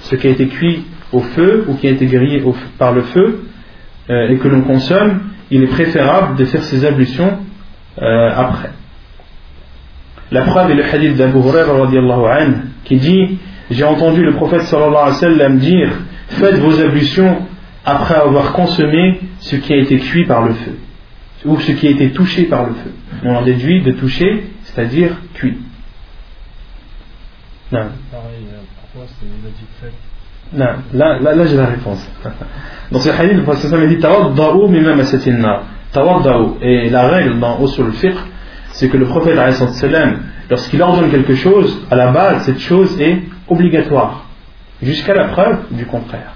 [0.03, 2.44] Ce qui a été cuit au feu ou qui a été grillé
[2.78, 3.46] par le feu
[4.10, 7.40] euh, et que l'on consomme, il est préférable de faire ces ablutions
[8.02, 8.72] euh, après.
[10.32, 12.46] La preuve est le hadith d'Abu Hurairah
[12.86, 15.92] qui dit J'ai entendu le prophète sallallahu alayhi wa sallam dire
[16.30, 17.46] Faites vos ablutions
[17.84, 20.78] après avoir consommé ce qui a été cuit par le feu,
[21.46, 22.94] ou ce qui a été touché par le feu.
[23.24, 25.58] On en déduit de toucher, c'est-à-dire cuit.
[27.72, 27.88] Non.
[28.12, 30.11] pourquoi c'est
[30.54, 32.06] non, là, là, j'ai la réponse.
[32.92, 35.62] Dans ce hadith, le prophète dit Tawadda'u mimma masatinna.
[35.94, 36.58] Tawadda'u.
[36.62, 38.18] Et la règle dans Usul al-Fiqh,
[38.72, 39.38] c'est que le prophète,
[40.50, 44.26] lorsqu'il ordonne quelque chose, à la base, cette chose est obligatoire,
[44.82, 46.34] jusqu'à la preuve du contraire.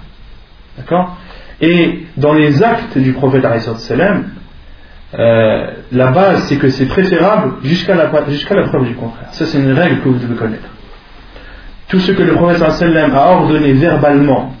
[0.78, 1.16] D'accord?
[1.60, 3.44] Et dans les actes du prophète,
[5.18, 9.28] euh, la base, c'est que c'est préférable jusqu'à la, jusqu'à la preuve du contraire.
[9.32, 10.68] Ça, c'est une règle que vous devez connaître.
[11.88, 14.52] Tout ce que le prophète a ordonné verbalement,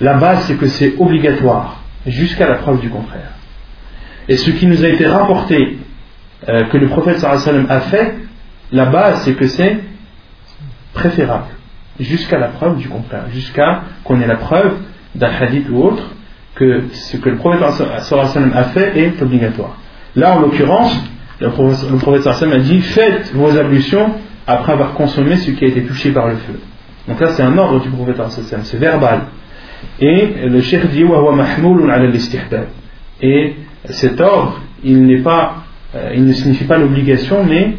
[0.00, 3.32] la base, c'est que c'est obligatoire, jusqu'à la preuve du contraire.
[4.28, 5.78] Et ce qui nous a été rapporté
[6.48, 8.14] euh, que le prophète a fait,
[8.72, 9.78] la base c'est que c'est
[10.94, 11.48] préférable,
[11.98, 14.76] jusqu'à la preuve du contraire, jusqu'à qu'on ait la preuve
[15.14, 16.04] d'un hadith ou autre
[16.54, 17.62] que ce que le prophète
[18.54, 19.76] a fait est obligatoire.
[20.16, 20.96] Là en l'occurrence,
[21.40, 24.14] le prophète, a dit faites vos ablutions
[24.49, 26.59] après avoir consommé ce qui a été touché par le feu.
[27.07, 29.21] Donc là c'est un ordre du prophète c'est verbal.
[29.99, 31.05] Et le cheikh dit
[33.21, 37.75] et cet ordre il n'est pas euh, il ne signifie pas l'obligation, mais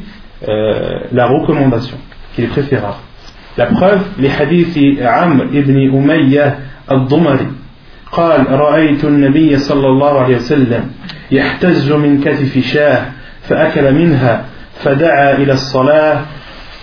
[0.48, 1.98] euh, la recommandation,
[2.34, 2.96] qui est préférable.
[3.56, 6.56] La preuve, les hadiths Amr ibn Umayyah
[6.88, 7.46] al-Dumari
[8.12, 10.90] قال رأيت النبي صلى الله عليه وسلم
[11.30, 13.06] يحتز من كتف شاه
[13.42, 14.44] فأكل منها
[14.74, 16.20] فدعا إلى الصلاة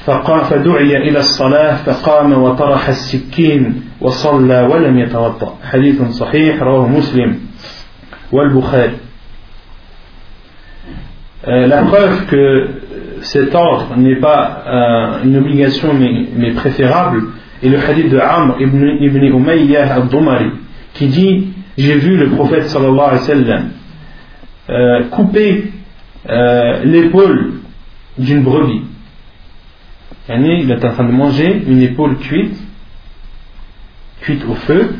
[0.07, 7.39] فقام فدعي إلى الصلاة فقام وطرح السكين وصلى ولم يتوضأ حديث صحيح رواه مسلم
[8.31, 8.97] والبخاري
[11.45, 12.69] Euh, la preuve que
[13.19, 17.21] cet ordre n'est pas euh, une obligation mais, préférable
[17.61, 20.51] est le hadith de Amr ibn, ibn Umayyah al-Dumari
[20.93, 23.63] qui dit J'ai vu le prophète sallallahu alayhi wa sallam
[24.69, 25.65] euh, couper
[26.85, 27.55] l'épaule
[28.17, 28.83] d'une brebis.
[30.28, 32.56] Il est en train de manger une épaule cuite,
[34.20, 34.94] cuite au feu,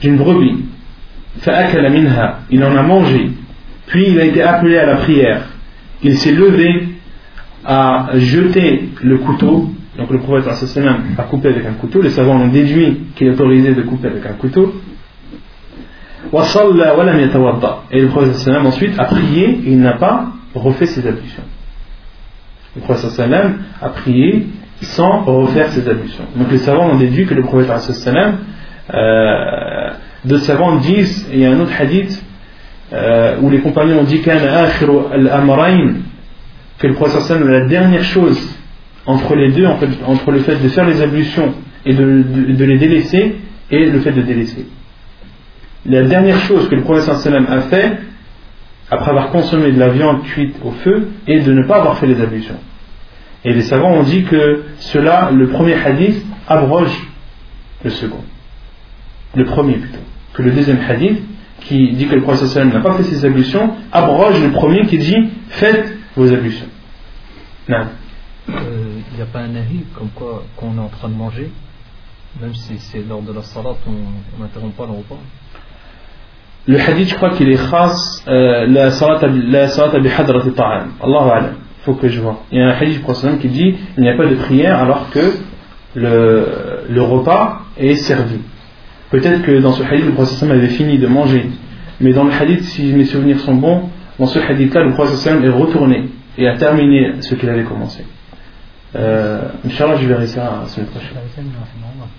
[0.00, 0.64] d'une brebis.
[2.50, 3.30] Il en a mangé
[3.88, 5.42] puis il a été appelé à la prière.
[6.02, 6.88] Il s'est levé
[7.64, 9.70] à jeter le couteau.
[9.96, 10.46] Donc le prophète
[11.18, 12.00] a coupé avec un couteau.
[12.02, 14.74] Les savants ont déduit qu'il est autorisé de couper avec un couteau.
[17.90, 21.42] Et le prophète ensuite a prié et il n'a pas refait ses ablutions.
[22.76, 23.20] Le prophète
[23.80, 24.46] a prié
[24.82, 26.24] sans refaire ses ablutions.
[26.36, 27.70] Donc les savants ont déduit que le prophète
[28.94, 29.90] euh,
[30.24, 32.22] d'autres savants disent, il y a un autre hadith
[32.92, 34.30] euh, où les compagnons ont dit que
[36.86, 38.54] le prophète la dernière chose
[39.04, 41.54] entre les deux, entre le fait de faire les ablutions
[41.84, 43.36] et de, les délaisser,
[43.70, 44.66] et le fait de délaisser.
[45.86, 47.98] La dernière chose que le prophète a fait,
[48.90, 52.06] après avoir consommé de la viande cuite au feu, est de ne pas avoir fait
[52.06, 52.58] les ablutions.
[53.44, 57.08] Et les savants ont dit que cela, le premier hadith, abroge
[57.84, 58.24] le second.
[59.34, 60.00] Le premier plutôt.
[60.34, 61.22] Que le deuxième hadith
[61.60, 65.28] qui dit que le prophète n'a pas fait ses ablutions abroge le premier qui dit
[65.48, 66.68] faites vos ablutions.
[67.68, 67.86] Non.
[68.48, 71.50] Il n'y a pas un avis comme quoi quand on est en train de manger,
[72.40, 75.18] même si c'est lors de la salade, on n'interrompt pas le repas?
[76.68, 80.92] Le hadith, je crois qu'il est khas euh, la salat bi hadrat ta'am.
[81.02, 81.54] Allahu alam.
[81.84, 82.42] faut que je vois.
[82.52, 85.08] Il y a un hadith prophète qui dit il n'y a pas de prière alors
[85.08, 85.32] que
[85.94, 88.40] le, le repas est servi.
[89.10, 91.48] Peut-être que dans ce hadith, le prophète avait fini de manger.
[92.00, 95.48] Mais dans le hadith, si mes souvenirs sont bons, dans ce hadith-là, le prophète est
[95.48, 98.04] retourné et a terminé ce qu'il avait commencé.
[98.94, 101.16] Euh, Inch'Allah, je verrai ça la semaine prochaine.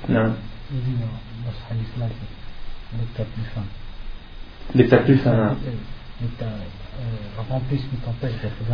[0.10, 0.34] Non.
[4.76, 5.56] Dès que tu plus faim.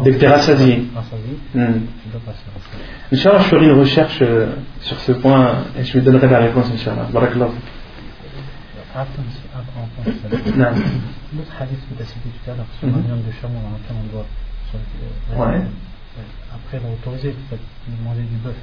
[0.04, 0.88] Dès que tu es rassasié.
[3.12, 6.72] Inch'Allah, je ferai une recherche euh, sur ce point et je vous donnerai la réponse,
[6.72, 7.08] Inch'Allah.
[7.12, 7.50] Barakallah.
[11.36, 13.78] L'autre hadith que tu as cité tout à l'heure sur la viande de chameau dans
[13.78, 14.26] lequel on doit.
[15.36, 15.62] Ouais.
[16.54, 18.56] Après, a autorisé de manger du bœuf.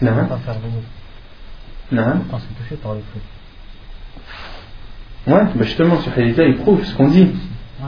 [0.00, 0.12] Non.
[0.12, 0.84] On ne pas faire le bœuf.
[1.92, 2.24] Non.
[2.30, 3.20] Quand c'est touché par le feu.
[5.26, 7.28] Ouais, bah justement, ce hadith-là, il prouve ce qu'on dit.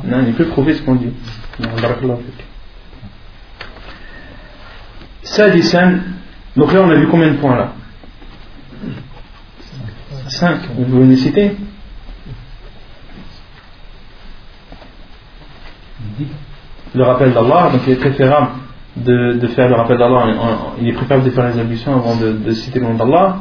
[0.04, 1.12] Non, il peut prouver ce qu'on dit.
[5.22, 5.98] Sadisan,
[6.56, 7.72] donc là on a vu combien de points là?
[10.28, 10.60] 5.
[10.76, 11.56] Vous pouvez les citer?
[16.94, 18.48] Le rappel d'Allah, donc il est préférable
[18.96, 20.24] de, de, faire le rappel d'Allah,
[20.80, 23.38] il est préférable de faire les ablutions avant de, de citer le nom d'Allah.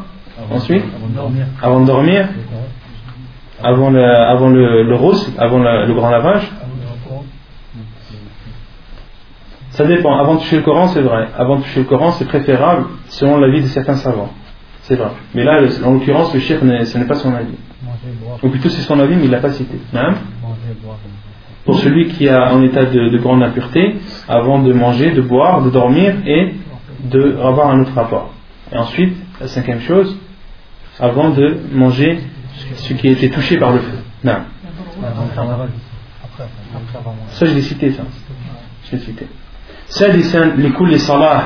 [0.52, 2.28] Ensuite, avant de dormir, avant, de dormir,
[3.64, 6.52] avant le, avant le, le rose, avant le, grand lavage.
[9.72, 10.18] Ça dépend.
[10.18, 11.28] Avant de toucher le Coran, c'est vrai.
[11.38, 14.32] Avant de toucher le Coran, c'est préférable selon l'avis de certains savants.
[14.82, 15.10] C'est vrai.
[15.36, 17.56] Mais là, en l'occurrence, le shirk, ce n'est pas son avis.
[18.42, 19.78] Ou plutôt, c'est son avis, mais il ne l'a pas cité.
[19.94, 20.16] Hein?
[21.66, 23.98] Pour celui qui est en état de, de, grande impureté,
[24.28, 26.54] avant de manger, de boire, de dormir et
[27.04, 28.34] d'avoir un autre rapport.
[28.72, 30.18] Et ensuite, la cinquième chose,
[31.00, 32.20] avant de manger
[32.77, 33.99] ce qui a été touché par le feu.
[34.25, 34.39] Non.
[37.33, 38.03] Ça, je l'ai cité, ça.
[38.85, 39.27] Je l'ai cité.
[39.89, 41.43] سادسا لكل صلاة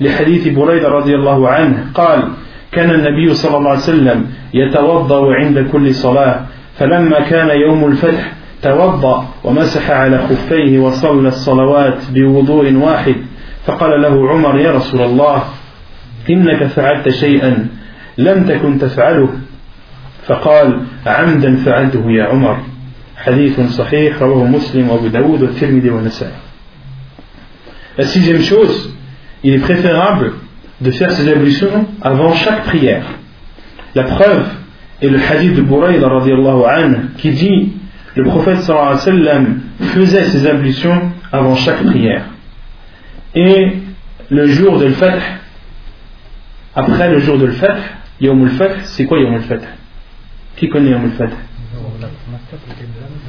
[0.00, 2.28] لحديث بريدة رضي الله عنه قال
[2.72, 6.46] كان النبي صلى الله عليه وسلم يتوضأ عند كل صلاة
[6.78, 13.16] فلما كان يوم الفتح توضأ ومسح على خفيه وصلى الصلوات بوضوء واحد
[13.66, 15.44] فقال له عمر يا رسول الله
[16.30, 17.68] إنك فعلت شيئا
[18.18, 19.28] لم تكن تفعله
[20.28, 22.58] فقال عمدا فعلته يا عمر
[23.16, 26.32] حديث صحيح رواه مسلم وابو داود والترمذي والنسائي
[27.96, 28.92] La sixième chose,
[29.44, 30.32] il est préférable
[30.80, 33.04] de faire ses ablutions avant chaque prière.
[33.94, 34.46] La preuve
[35.00, 36.02] est le hadith de Bouraïd
[37.18, 37.72] qui dit
[38.16, 42.24] le prophète sallallahu alayhi wa sallam faisait ses ablutions avant chaque prière.
[43.34, 43.72] Et
[44.30, 45.22] le jour de l'Fath,
[46.74, 47.80] après le jour de l'Fath,
[48.20, 49.60] Yom al c'est quoi Yom al
[50.59, 51.29] qui connaît Yom al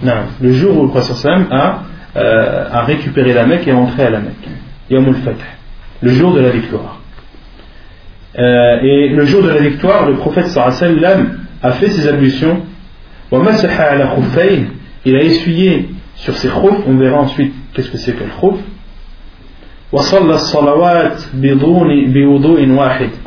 [0.02, 1.82] Non, le jour où le prophète a
[2.16, 4.48] euh, à récupérer la Mecque et à entrer à la Mecque.
[4.90, 5.34] Yom al
[6.02, 7.00] le jour de la victoire.
[8.36, 12.62] Euh, et le jour de la victoire, le prophète sallam a fait ses ablutions.
[15.04, 18.58] Il a essuyé sur ses khouf, on verra ensuite qu'est-ce que c'est que le khouf.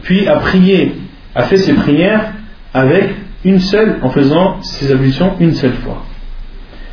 [0.02, 0.96] Puis a prié,
[1.36, 2.34] a fait ses prières
[2.74, 6.05] avec une seule, en faisant ses ablutions une seule fois.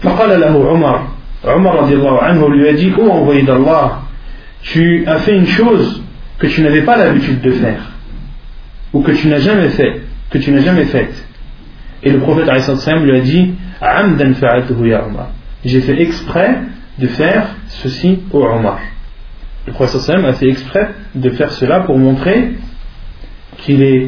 [0.04, 1.16] فقال له عمر
[1.48, 1.84] Omar
[2.24, 4.02] anhu lui a dit Oh envoyé d'Allah,
[4.62, 6.02] tu as fait une chose
[6.40, 7.92] que tu n'avais pas l'habitude de faire,
[8.94, 11.28] ou que tu n'as jamais fait, que tu n'as jamais faite.
[12.04, 13.54] Et le prophète lui a dit
[15.66, 16.58] J'ai fait exprès
[16.98, 18.80] de faire ceci au Omar.
[19.68, 22.54] Le prophète a fait exprès de faire cela pour montrer
[23.58, 24.08] qu'il est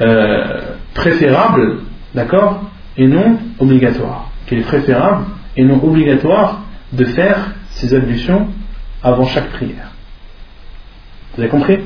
[0.00, 1.78] euh, préférable,
[2.14, 2.62] d'accord,
[2.96, 4.30] et non obligatoire.
[4.46, 5.24] Qu'il est préférable
[5.56, 6.62] et non obligatoire
[6.92, 8.48] de faire ces ablutions
[9.02, 9.92] avant chaque prière.
[11.34, 11.78] Vous avez compris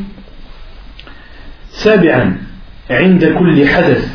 [1.70, 2.36] سابعا
[2.90, 4.08] عند كل حدث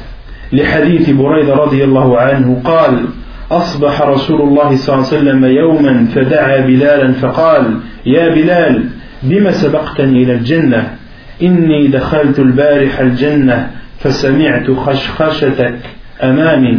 [0.54, 3.06] لحديث بريدة رضي الله عنه قال
[3.52, 8.90] أصبح رسول الله صلى الله عليه وسلم يوما فدعا بلالا فقال يا بلال
[9.24, 10.96] بما سبقتني إلى الجنة
[11.42, 15.79] إني دخلت البارح الجنة فسمعت خشخشتك
[16.23, 16.79] أمامي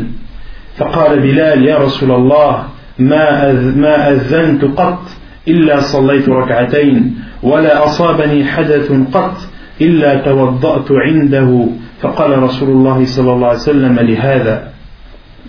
[0.78, 2.68] فقال بلال يا رسول الله
[3.00, 5.02] ما ما أذنت قط
[5.48, 9.38] إلا صليت ركعتين ولا أصابني حدث قط
[9.82, 11.68] إلا توضأت عنده.
[12.02, 14.72] فقال رسول الله صلى الله عليه وسلم لهذا.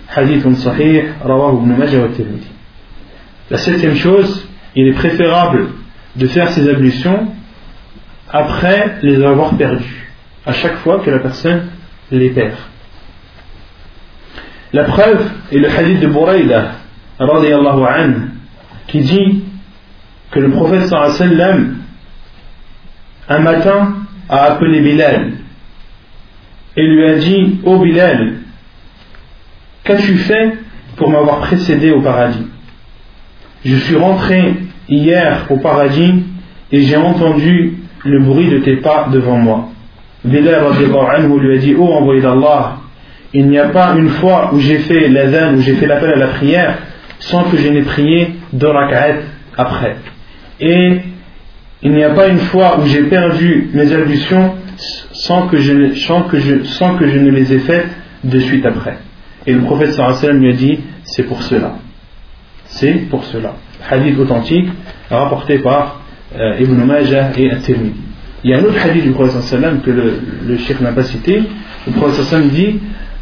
[0.09, 2.49] حديث صحيح رواه ابن ماجه والترمذي.
[3.51, 5.67] La septième chose, il est préférable
[6.15, 7.27] de faire ses ablutions
[8.31, 10.02] après les avoir perdues,
[10.45, 11.67] à chaque fois que la personne
[12.11, 12.55] les perd.
[14.73, 16.71] La preuve est le hadith de Bouraïda
[18.87, 19.43] qui dit
[20.31, 21.77] que le prophète sallam
[23.29, 23.93] un matin
[24.29, 25.33] a appelé Bilal
[26.75, 28.39] et lui a dit Ô oh Bilal,
[29.83, 30.57] qu'as-tu fait
[30.97, 32.47] pour m'avoir précédé au paradis?
[33.63, 34.55] Je suis rentré
[34.89, 36.23] hier au paradis
[36.71, 39.72] et j'ai entendu le bruit de tes pas devant moi.
[40.23, 40.63] Bilal
[41.41, 42.77] lui a dit Ô oh, envoyé d'Allah,
[43.33, 46.15] il n'y a pas une fois où j'ai fait l'adhan, où j'ai fait l'appel à
[46.15, 46.77] la prière,
[47.19, 49.15] sans que je n'ai prié deux rak'at
[49.57, 49.97] après.
[50.59, 50.99] Et
[51.81, 56.23] il n'y a pas une fois où j'ai perdu mes ablutions sans que, je, sans,
[56.23, 57.87] que je, sans que je ne les ai faites
[58.23, 58.97] de suite après.
[59.45, 61.75] Et le prophète sallam lui a dit c'est pour cela.
[62.65, 63.55] C'est pour cela.
[63.89, 64.69] Hadith authentique
[65.09, 66.01] rapporté par
[66.35, 68.12] euh, Ibn Majah et At-Tirmidhi.
[68.44, 71.42] Il y a un autre hadith du prophète sallam que le, le n'a pas cité.
[71.86, 72.78] Le prophète sallam dit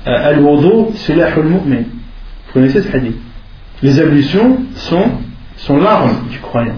[0.07, 1.83] euh, Al-wudu silahul mu'min.
[2.47, 3.17] Vous connaissez ce hadith
[3.83, 5.05] les ablutions sont,
[5.57, 6.77] sont l'arme du croyant.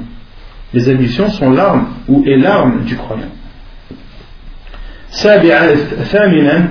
[0.75, 3.31] Les ablutions sont l'arme ou est l'arme du croyant.
[5.11, 5.75] سابعا
[6.13, 6.69] ثامنا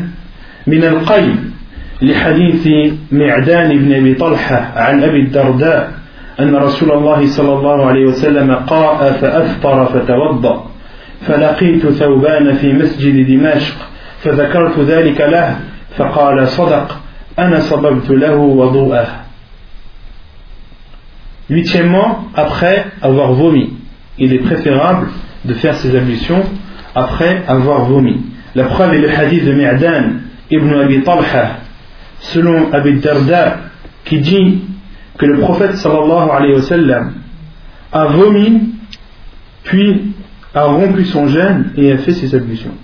[0.68, 1.54] من القيم
[2.02, 5.92] لحديث معدان بن ابي طلحه عن ابي الدرداء
[6.40, 10.71] أن رسول الله صلى الله عليه وسلم قاء فأفطر فتوضأ
[11.22, 13.76] فلقيت ثوبان في مسجد دمشق
[14.24, 15.60] فذكرت ذلك له
[15.98, 17.00] فقال صدق
[17.40, 19.08] أنا صببت له وضوءه
[21.50, 23.72] Huitièmement, après avoir vomi,
[24.18, 25.08] il est préférable
[25.46, 26.44] de faire ses ablutions
[26.94, 28.20] après avoir vomi.
[28.54, 30.20] La preuve est le hadith de Mi'dan
[30.52, 31.60] ibn Abi Talha,
[32.20, 33.60] selon Abi Darda,
[34.04, 34.62] qui dit
[35.18, 37.14] que le prophète sallallahu alayhi wa sallam
[37.94, 38.74] a vomi,
[39.64, 40.11] puis
[40.55, 42.75] a rompu son jeûne et a fait ses ablutions.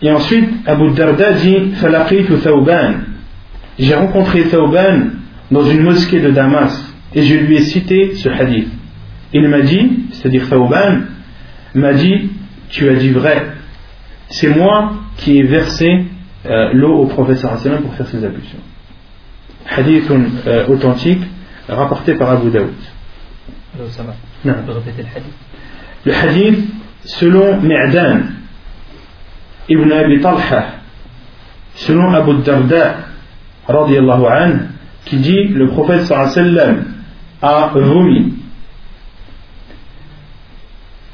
[0.00, 1.72] Et ensuite, Abu Darda dit
[3.78, 5.00] J'ai rencontré Thauban
[5.50, 8.68] dans une mosquée de Damas et je lui ai cité ce hadith.
[9.32, 11.00] Il m'a dit, c'est-à-dire Thauban,
[11.74, 12.30] m'a dit
[12.70, 13.46] Tu as dit vrai,
[14.28, 16.04] c'est moi qui ai versé
[16.46, 18.58] euh, l'eau au prophète sallam pour faire ses ablutions.
[19.68, 21.22] Hadith euh, authentique
[21.68, 22.72] rapporté par Abu Daoud.
[23.77, 25.25] le hadith
[26.05, 26.59] Le hadith,
[27.05, 28.19] selon Mi'dan
[29.69, 30.65] ibn Abi Talha,
[31.75, 32.95] selon Abu Darda,
[33.67, 34.59] radiallahu anhu,
[35.05, 36.85] qui dit le prophète sallam
[37.41, 38.33] a vomi,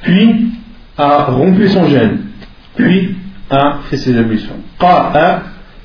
[0.02, 0.52] puis
[0.96, 2.26] a rompu son gène,
[2.76, 3.16] puis
[3.50, 4.56] a fait ses ablutions.
[4.80, 5.42] قاء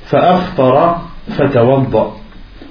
[0.09, 0.97] فأفطر
[1.37, 2.18] فتوضأ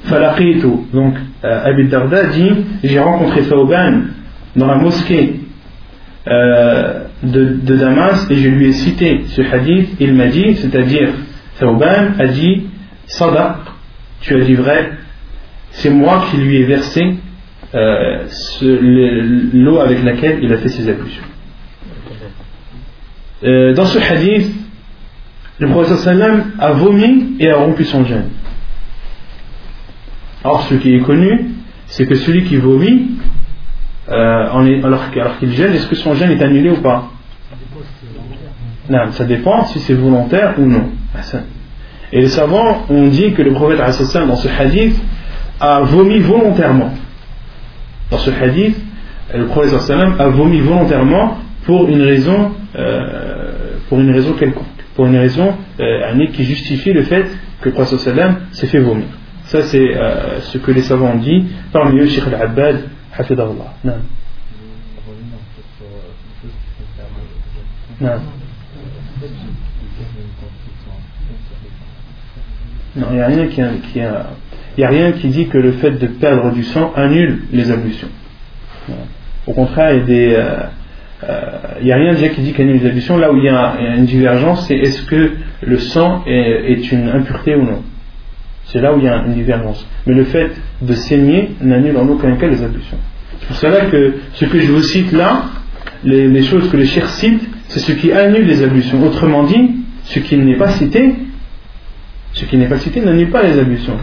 [0.04, 0.68] Falaqitu.
[0.94, 2.52] Donc, euh, Abid Darda dit
[2.84, 4.02] J'ai rencontré Sauban
[4.56, 5.42] dans la mosquée
[6.28, 9.96] euh, de, Damas et je lui ai cité ce hadith.
[10.00, 11.10] Il m'a dit, c'est-à-dire,
[11.60, 12.68] Sauban a dit
[13.08, 13.60] Sada,
[14.22, 14.92] tu as dit vrai,
[15.72, 17.16] c'est moi qui lui ai versé
[17.76, 18.26] euh,
[18.62, 21.24] l'eau avec laquelle il a fait ses ablutions.
[23.42, 24.52] Dans ce hadith,
[25.60, 26.08] le prophète
[26.60, 28.30] a vomi et a rompu son jeûne.
[30.44, 31.50] Or, ce qui est connu,
[31.88, 33.12] c'est que celui qui vomit,
[34.10, 35.10] euh, alors,
[35.40, 37.12] qu'il gêne, est-ce que son gêne est annulé ou pas?
[38.90, 40.90] Non, Ça dépend si c'est volontaire ou non.
[42.12, 44.96] Et les savants ont dit que le prophète dans ce hadith
[45.60, 46.92] a vomi volontairement.
[48.10, 48.78] Dans ce hadith,
[49.36, 54.66] le prophète a vomi volontairement pour une raison, euh, pour une raison quelconque,
[54.96, 57.26] pour une raison euh, qui justifie le fait
[57.62, 58.00] que le prophète
[58.54, 59.06] s'est fait vomir.
[59.50, 61.44] Ça, c'est euh, ce que les savants ont dit.
[61.74, 62.82] Parmi eux, Sheikh Al-Abbad,
[63.18, 63.74] Hafidahullah.
[63.84, 63.94] Non.
[68.00, 68.10] Non.
[72.96, 73.62] Non, il n'y a, rien qui,
[74.02, 74.28] a,
[74.78, 78.10] y a rien qui dit que le fait de perdre du sang annule les ablutions.
[79.48, 80.64] Au contraire, il n'y a, euh,
[81.24, 83.18] euh, a, rien déjà qui dit qu'il annule les ablutions.
[83.18, 85.32] Là où il y a une divergence, c'est est-ce que
[85.64, 87.82] le sang est une impureté ou non
[88.72, 89.86] c'est là où il y a une divergence.
[90.06, 90.52] Mais le fait
[90.82, 92.98] de saigner n'annule en aucun cas les ablutions.
[93.40, 95.46] C'est pour cela que ce que je vous cite là,
[96.04, 99.04] les, choses que les chers citent, c'est ce qui annule les ablutions.
[99.06, 99.72] Autrement dit,
[100.04, 101.16] ce qui n'est pas cité,
[102.34, 103.98] ce qui n'est pas cité n'annule pas les ablutions.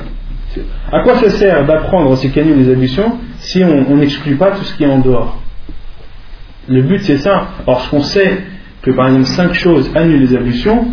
[0.90, 4.64] À quoi ça sert d'apprendre ce qui annule les ablutions si on n'exclut pas tout
[4.64, 5.40] ce qui est en dehors?
[6.68, 7.50] Le but c'est ça.
[7.66, 8.42] Or, ce qu'on sait
[8.82, 10.88] que par exemple 5 choses annulent les ablutions,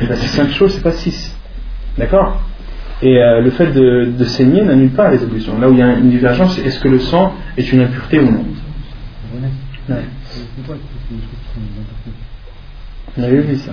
[0.00, 1.38] eh ben, ces 5 choses, c'est pas 6.
[1.96, 2.42] D'accord?
[3.02, 5.58] Et euh, le fait de, de saigner n'annule pas les ablutions.
[5.58, 8.20] Là où il y a une divergence, c'est est-ce que le sang est une impureté
[8.20, 8.44] ou non?
[9.88, 10.04] Ouais.
[13.16, 13.72] On avait vu ça.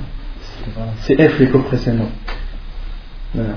[0.97, 2.09] C'est F les cours précédents.
[3.33, 3.55] Voilà.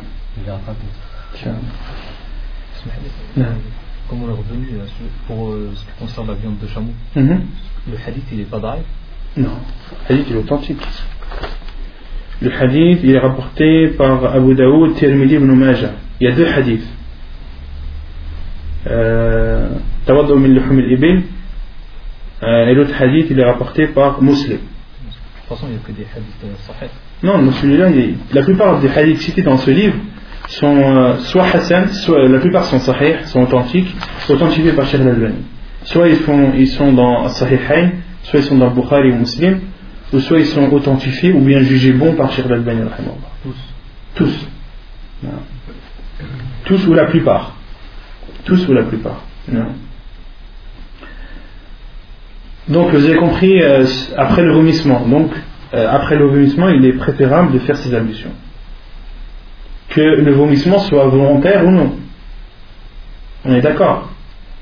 [4.08, 4.68] Comme on est revenu
[5.26, 7.40] pour euh, ce qui concerne la viande de chameau, mm-hmm.
[7.90, 8.84] le hadith il n'est pas d'arrêt
[9.36, 9.56] Non,
[10.08, 10.82] le hadith il est authentique.
[12.44, 15.92] Le hadith, il est rapporté par Abu Daoud, Tirmidhi ibn Majah.
[16.20, 16.86] Il y a deux hadiths.
[18.86, 19.68] Euh,
[20.04, 21.22] Tawaddu min luhum al-ibil.
[22.42, 24.58] Euh, et l'autre hadith, il est rapporté par Muslim.
[24.58, 26.90] De toute façon, il n'y a que des hadiths euh, sahih.
[27.22, 27.88] Non, celui-là,
[28.34, 29.96] la plupart des hadiths cités dans ce livre
[30.48, 33.96] sont soit Hassan, soit la plupart sont sahih, sont authentiques,
[34.28, 35.44] authentifiés par Sheikh al-Albani.
[35.84, 37.92] Soit ils, font, ils sont dans Sahihain,
[38.22, 39.60] soit ils sont dans Bukhari ou Muslim,
[40.12, 42.82] ou soit ils sont authentifiés ou bien jugés bons par Sheikh al-Albani.
[43.42, 43.56] Tous.
[44.14, 44.48] Tous.
[46.64, 47.56] Tous ou la plupart.
[48.44, 49.22] Tous ou la plupart.
[52.68, 53.84] Donc vous avez compris, euh,
[54.16, 55.30] après le vomissement, donc
[55.74, 58.32] euh, après le vomissement, il est préférable de faire ses ablutions.
[59.90, 61.96] Que le vomissement soit volontaire ou non.
[63.44, 64.13] On est d'accord?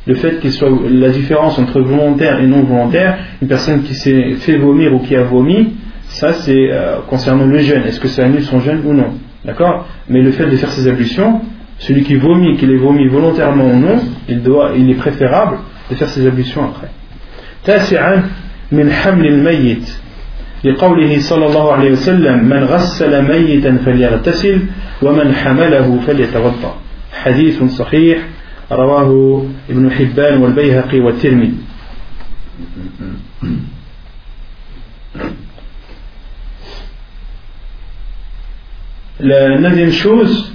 [0.07, 4.35] le fait qu'il soit la différence entre volontaire et non volontaire, une personne qui s'est
[4.39, 5.73] fait vomir ou qui a vomi,
[6.07, 7.83] ça c'est euh, concernant le jeûne.
[7.83, 10.87] Est-ce que ça annule son jeûne ou non D'accord Mais le fait de faire ses
[10.87, 11.41] ablutions,
[11.79, 15.57] celui qui vomit, qu'il ait vomi volontairement ou non, il, doit, il est préférable
[15.89, 16.87] de faire ses ablutions après.
[17.65, 18.23] تاسعا
[18.71, 19.89] من حمل الميت
[20.63, 24.61] لقوله صلى الله عليه وسلم من غسل ميتا فليغتسل
[25.01, 26.75] ومن حمله فليتوضا
[27.23, 28.17] حديث صحيح
[28.71, 31.53] رواه ابن حبان والبيهقي والترمذي
[39.19, 40.53] La neuvième chose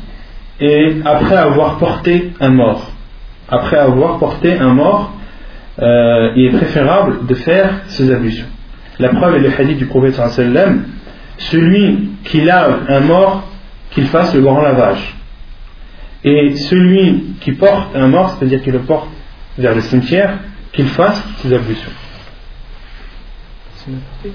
[0.60, 2.92] est après avoir porté un mort.
[3.48, 5.12] Après avoir porté un mort,
[5.80, 8.46] euh, il est préférable de faire ces ablutions.
[9.00, 10.84] La preuve est le hadith du prophète sallam
[11.38, 13.48] celui qui lave un mort,
[13.90, 15.14] qu'il fasse le grand lavage.
[16.29, 19.07] Et celui qui porte un mort, c'est-à-dire qu'il le porte
[19.57, 20.39] vers le cimetière,
[20.73, 21.91] qu'il fasse ses ablutions.
[23.77, 24.31] C'est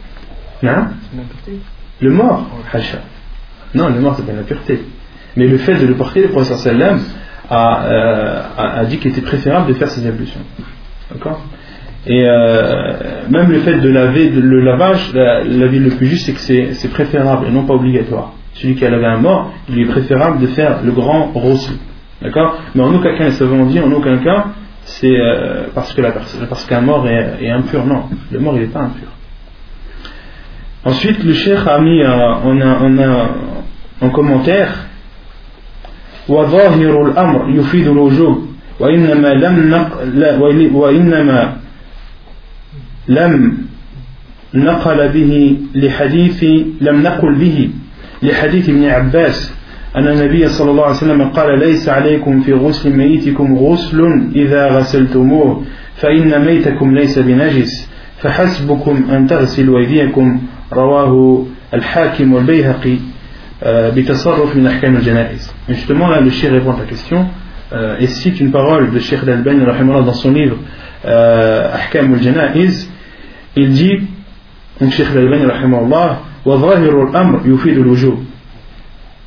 [0.62, 0.86] Non
[2.01, 2.49] Le mort,
[3.74, 4.80] Non, le mort, c'est pas la pureté.
[5.36, 7.03] Mais le fait de le porter, le professeur sallam
[7.51, 10.40] a, euh, a, a dit qu'il était préférable de faire ses ablutions.
[11.12, 11.43] D'accord?
[12.07, 16.72] Et euh, même le fait de laver, le lavage, l'avis le plus juste, c'est que
[16.72, 20.39] c'est préférable et non pas obligatoire Celui qui a lavé un mort, il est préférable
[20.39, 21.80] de faire le grand rossi.
[22.22, 24.45] D'accord Mais en aucun cas, ça veut dire en aucun cas,
[24.84, 26.02] c'est euh, parce que
[26.50, 27.86] parce qu'un mort est, impur.
[27.86, 29.10] Non, le mort il n'est pas impur.
[30.86, 33.30] Ensuite, le cheikh a mis en, a,
[34.02, 34.88] en commentaire
[36.30, 38.48] وظاهر الأمر يفيد الوجوب
[38.80, 40.02] وإنما لم نق...
[40.76, 41.58] وإنما
[43.08, 43.58] لم
[44.54, 46.43] نقل به لحديث
[46.82, 47.70] لم نقل به
[48.23, 49.53] لحديث ابن عباس
[49.97, 55.62] أن النبي صلى الله عليه وسلم قال ليس عليكم في غسل ميتكم غسل إذا غسلتموه
[55.97, 60.43] فإن ميتكم ليس بنجس فحسبكم أن تغسلوا أيديكم
[60.73, 61.45] رواه
[61.75, 62.97] الحاكم والبيهقي
[63.66, 65.53] بتصرف من أحكام الجنائز.
[65.68, 67.27] Justement là le chien répond à ta question.
[67.73, 70.57] Euh, et cite une parole de Sheikh Al-Albani dans son livre
[71.07, 72.87] euh, Ahkam al-Janaiz.
[73.57, 74.01] Il dit
[74.81, 75.47] donc Sheikh Al-Albani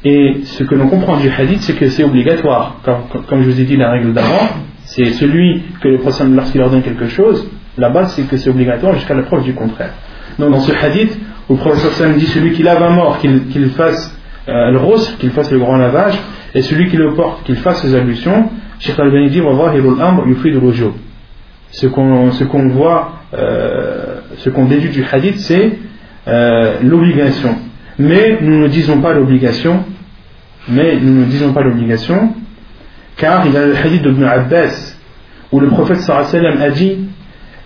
[0.03, 2.77] et ce que l'on comprend du hadith c'est que c'est obligatoire.
[2.83, 4.49] Comme, je vous ai dit la règle d'avant
[4.83, 8.93] c'est celui que le prophète lorsqu'il ordonne quelque chose la base c'est que c'est obligatoire
[8.95, 9.93] jusqu'à la preuve du contraire.
[10.39, 11.17] Donc dans ce hadith
[11.49, 15.51] le prophète dit celui qui lave un mort qu'il fasse euh, le rose qu'il fasse
[15.51, 16.19] le grand lavage
[16.53, 18.49] et celui qui le porte, qu'il fasse ses ablutions,
[18.79, 19.41] Sheikh Al-Bani dit
[21.71, 25.77] ce qu'on voit, euh, ce qu'on déduit du hadith, c'est
[26.28, 27.56] euh, l'obligation.
[27.98, 29.84] Mais nous ne disons pas l'obligation,
[30.68, 32.34] mais nous ne disons pas l'obligation,
[33.16, 34.96] car il y a le hadith d'Ibn Abbas
[35.52, 36.98] où le prophète sallallahu a dit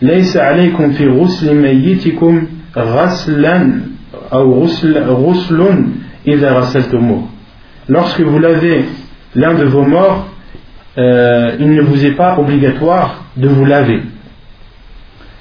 [0.03, 2.47] ليس عليكم في غسل ميتكم
[2.77, 3.81] غسلا
[4.33, 5.85] أو غسل, غسل
[6.27, 7.29] إذا غسلتموه
[7.89, 8.85] lorsque vous lavez
[9.35, 10.29] l'un de vos morts,
[10.97, 14.03] euh, il ne vous est pas obligatoire de vous laver.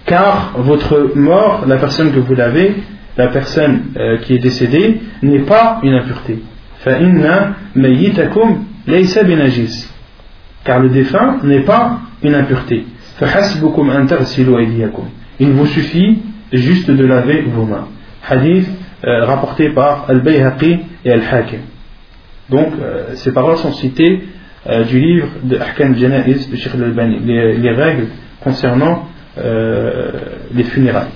[0.06, 2.76] Car votre mort, la personne que vous lavez,
[3.19, 6.39] la personne euh, qui est décédée, n'est pas une impureté.
[10.65, 12.87] Car le défunt n'est pas une impureté.
[15.41, 16.19] Il vous suffit
[16.53, 17.89] juste de laver vos mains.
[18.27, 18.69] Hadith
[19.05, 21.61] euh, rapporté par Al-Bayhaqi et Al-Hakim.
[22.49, 24.23] Donc, euh, ces paroles sont citées
[24.89, 28.09] du livre de Ahkam Janaiz de Sheikh al-Albani, les, les, règles
[28.43, 31.09] concernant les funérailles.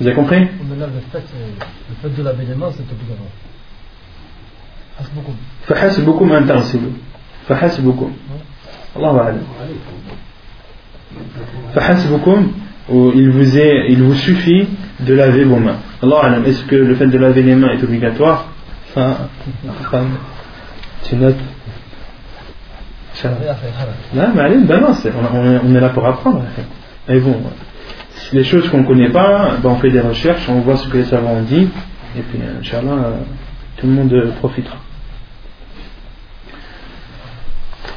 [0.00, 0.46] Vous avez compris le
[1.12, 1.24] fait,
[1.88, 3.30] le fait de laver les mains, c'est obligatoire.
[5.66, 6.92] فحسبكم أن تغسلوا
[7.48, 8.12] فحسبكم
[8.96, 9.42] الله أعلم
[11.74, 12.52] فحسبكم
[12.88, 14.68] il vous, est, il vous suffit
[15.00, 15.78] de laver vos mains.
[16.02, 18.46] Allah est-ce que le fait de laver les mains est obligatoire
[18.90, 19.28] Enfin,
[21.02, 21.34] tu notes.
[24.14, 24.94] Non, mais allez, ben non,
[25.64, 26.42] on, est là pour apprendre.
[27.08, 27.42] Mais bon,
[28.32, 30.96] les choses qu'on ne connaît pas, ben on fait des recherches, on voit ce que
[30.98, 31.68] les savants ont dit,
[32.18, 33.12] et puis, Inch'Allah,
[33.76, 34.76] tout le monde profitera.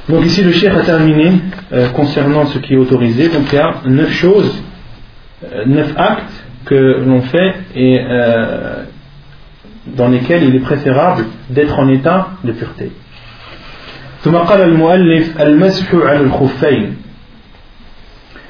[0.10, 1.34] Donc ici, le cher a terminé
[1.72, 3.30] euh, concernant ce qui est autorisé.
[3.30, 4.64] Donc il y a neuf choses,
[5.44, 6.34] euh, neuf actes
[6.66, 8.84] que l'on fait et euh,
[9.86, 12.92] dans lesquels il est préférable d'être en état de pureté.
[14.24, 16.96] ثم قال المؤلف المسح على الخفين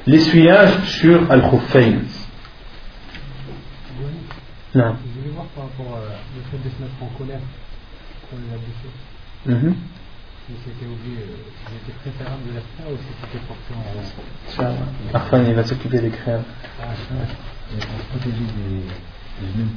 [0.07, 1.99] l'essuyage sur al-khuffayn
[4.75, 6.01] non je voulais voir par rapport à
[6.35, 7.41] le fait de se mettre en colère
[8.29, 8.89] quand il a blessé
[9.45, 9.73] mm -hmm.
[10.45, 11.25] si c'était oublié
[11.65, 14.05] c'était préférable de le faire ou si c'était porté en rond
[15.13, 16.47] Arfan il va s'occuper des crèves
[16.81, 16.93] ah,
[17.87, 18.71] pour protéger des,
[19.39, 19.75] des genoux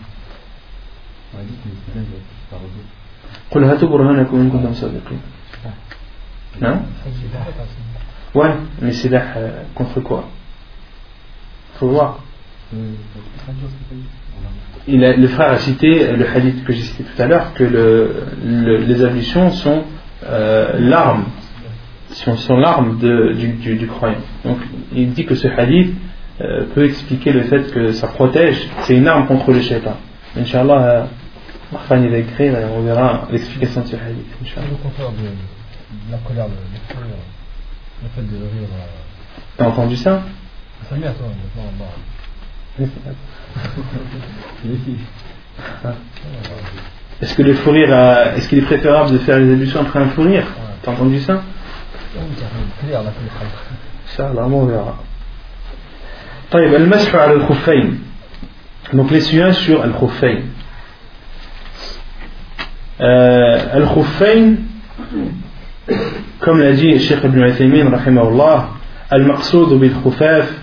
[1.35, 1.68] on a dit que
[1.99, 2.61] les doit par
[3.51, 5.20] قل هاتوا برهانكم إن كنتم صادقين
[6.61, 6.83] Non
[8.38, 10.26] Ouais, mais c'est là euh, contre quoi?
[11.80, 12.20] Faut voir.
[14.88, 17.64] Il a, le frère a cité le hadith que j'ai cité tout à l'heure que
[17.64, 19.84] le, le, les ablutions sont
[20.26, 21.26] euh, l'arme
[22.12, 24.20] sont, l'arme du, croyant.
[24.46, 24.60] Donc
[24.94, 25.96] il dit que ce hadith
[26.42, 29.98] euh, peut expliquer le fait que ça protège, c'est une arme contre le shaitan.
[30.38, 31.04] Inch'Allah, euh,
[31.72, 34.26] Marfan il va écrire et on verra l'explication de ce hadith.
[38.03, 38.68] le fait de rire.
[38.73, 38.87] Euh...
[39.57, 40.23] T'as entendu ça
[40.89, 41.87] Ça m'est à toi, maintenant.
[47.20, 47.93] Est-ce que le fou rire,
[48.37, 50.47] est-ce qu'il est préférable de faire les ablutions après un fou rire
[50.83, 51.43] T'as entendu ça
[54.16, 54.99] ça, là, on verra.
[56.51, 57.99] طيب المسح على الخفين
[58.93, 60.43] donc l'essuie sur الخفين
[63.01, 64.68] euh, الخفين
[66.40, 68.70] comme l'a dit ابن عثيمين رحمه الله
[69.14, 70.58] المقصود بالخفاف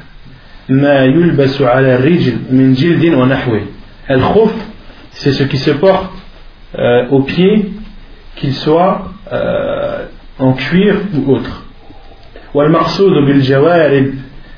[0.68, 3.60] ما يلبس على الرجل من جلد ونحوه.
[4.10, 4.54] الخف
[5.12, 6.12] c'est ce qui se porte
[6.76, 7.72] euh, au pied
[8.36, 10.06] qu'il soit euh,
[10.38, 11.64] en cuir ou autre.
[12.54, 14.14] والمقصود بالجوارب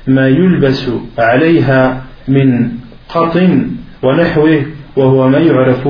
[0.07, 2.69] ما يلبس عليها من
[3.09, 3.71] قطن
[4.03, 4.65] ونحوه
[4.95, 5.87] وهو ما يعرف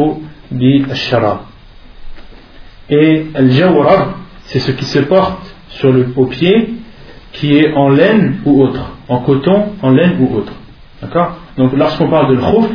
[0.51, 1.39] بالشراب.
[2.89, 6.73] Et الجورب c'est ce qui se porte sur le au pied
[7.31, 10.53] qui est en laine ou autre en coton, en laine ou autre
[11.01, 11.37] d'accord?
[11.57, 12.69] Donc lorsqu'on parle de khouf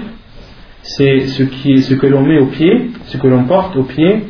[0.82, 1.42] c'est ce,
[1.94, 4.24] que l'on met au pied ce que l'on porte au pied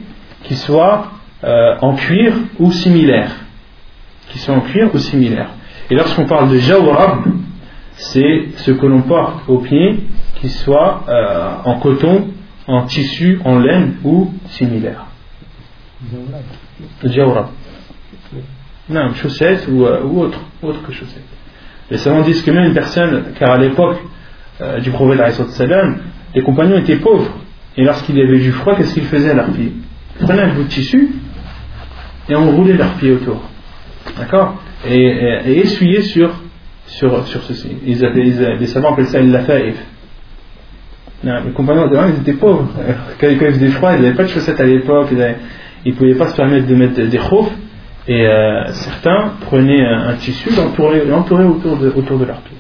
[0.45, 1.13] qui soit
[1.45, 3.33] euh, en cuir ou similaire.
[4.29, 5.51] Qui sont en cuir ou similaire.
[5.91, 7.25] Et lorsqu'on parle de jawrab,
[7.95, 10.05] c'est ce que l'on porte au pied
[10.37, 12.29] qui soit euh, en coton,
[12.67, 15.07] en tissu, en laine ou similaire.
[17.05, 17.47] Jawrab.
[18.89, 21.23] Non, chaussette ou, euh, ou, autre, autre que chaussette.
[21.91, 23.99] Les savants disent que même une personne, car à l'époque
[24.61, 25.21] euh, du prophète
[26.35, 27.33] les compagnons étaient pauvres.
[27.77, 29.73] Et lorsqu'il y avait du froid, qu'est-ce qu'ils faisaient à leurs pieds?
[30.21, 31.11] Ils prenaient un bout de tissu
[32.29, 33.43] et enrouler leurs pieds autour.
[34.19, 34.63] D'accord?
[34.89, 36.31] Et, essuyer sur,
[36.87, 37.77] sur, sur ceci.
[37.87, 39.77] Ils avaient, les savants appellent ça le lafaïf.
[41.25, 42.69] Les compagnons ils étaient pauvres.
[43.21, 45.09] Quand, ils faisaient froid, ils n'avaient pas de chaussettes à l'époque,
[45.86, 47.52] ne pouvaient pas se permettre de mettre des khofs.
[48.08, 52.58] Et euh, certains prenaient un, un tissu et l'entouraient autour de, autour de leurs pieds.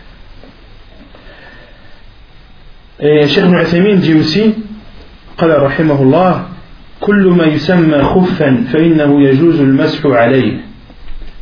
[2.99, 4.55] Et Cheikh Ibn dit aussi,
[5.37, 6.45] قال رحمه الله
[6.99, 10.53] كل ما يسمى خفا فإنه يجوز المسح عليه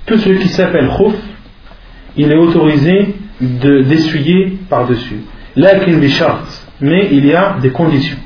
[0.06, 1.16] tout ce qui s'appelle khuf
[2.18, 5.22] il est autorisé d'essuyer par-dessus
[5.56, 6.48] لكن بشرط
[6.82, 8.20] mais il y a des conditions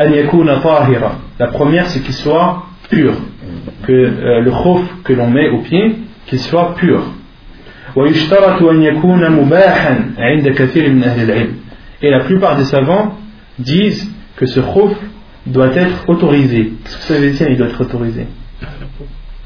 [0.00, 3.13] أن يكون طاهرا la première c'est qu'il soit pur,
[3.83, 5.95] que euh, le khof que l'on met au pied,
[6.27, 7.03] qu'il soit pur.
[12.01, 13.17] Et la plupart des savants
[13.59, 14.93] disent que ce khof
[15.45, 16.73] doit être autorisé.
[16.83, 18.27] Qu'est-ce que ça veut dire il doit être autorisé?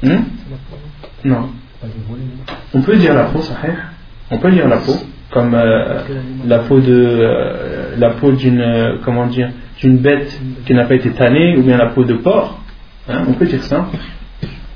[0.02, 0.22] Hmm
[1.24, 1.50] non.
[2.74, 3.54] On peut dire la peau, ça
[4.30, 4.94] On peut dire la peau,
[5.30, 6.00] comme euh,
[6.46, 11.10] la peau de euh, la peau d'une comment dire d'une bête qui n'a pas été
[11.10, 12.60] tannée, ou bien la peau de porc
[13.09, 13.87] Hein, on peut dire ça.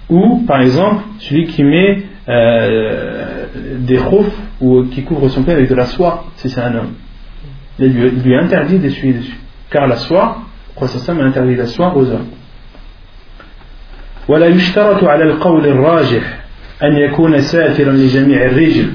[0.09, 2.03] Ou par exemple celui qui met
[3.79, 6.93] des roufs ou qui couvre son pied avec de la soie, si c'est un homme.
[7.79, 9.37] Il lui, il lui est interdit d'essuyer dessus.
[9.69, 10.39] Car la soie,
[10.75, 12.27] prophète a interdit la soie aux hommes.
[14.27, 16.39] ولا يشترط على القول الراجح
[16.83, 18.93] أن يكون ساترا لجميع الرجل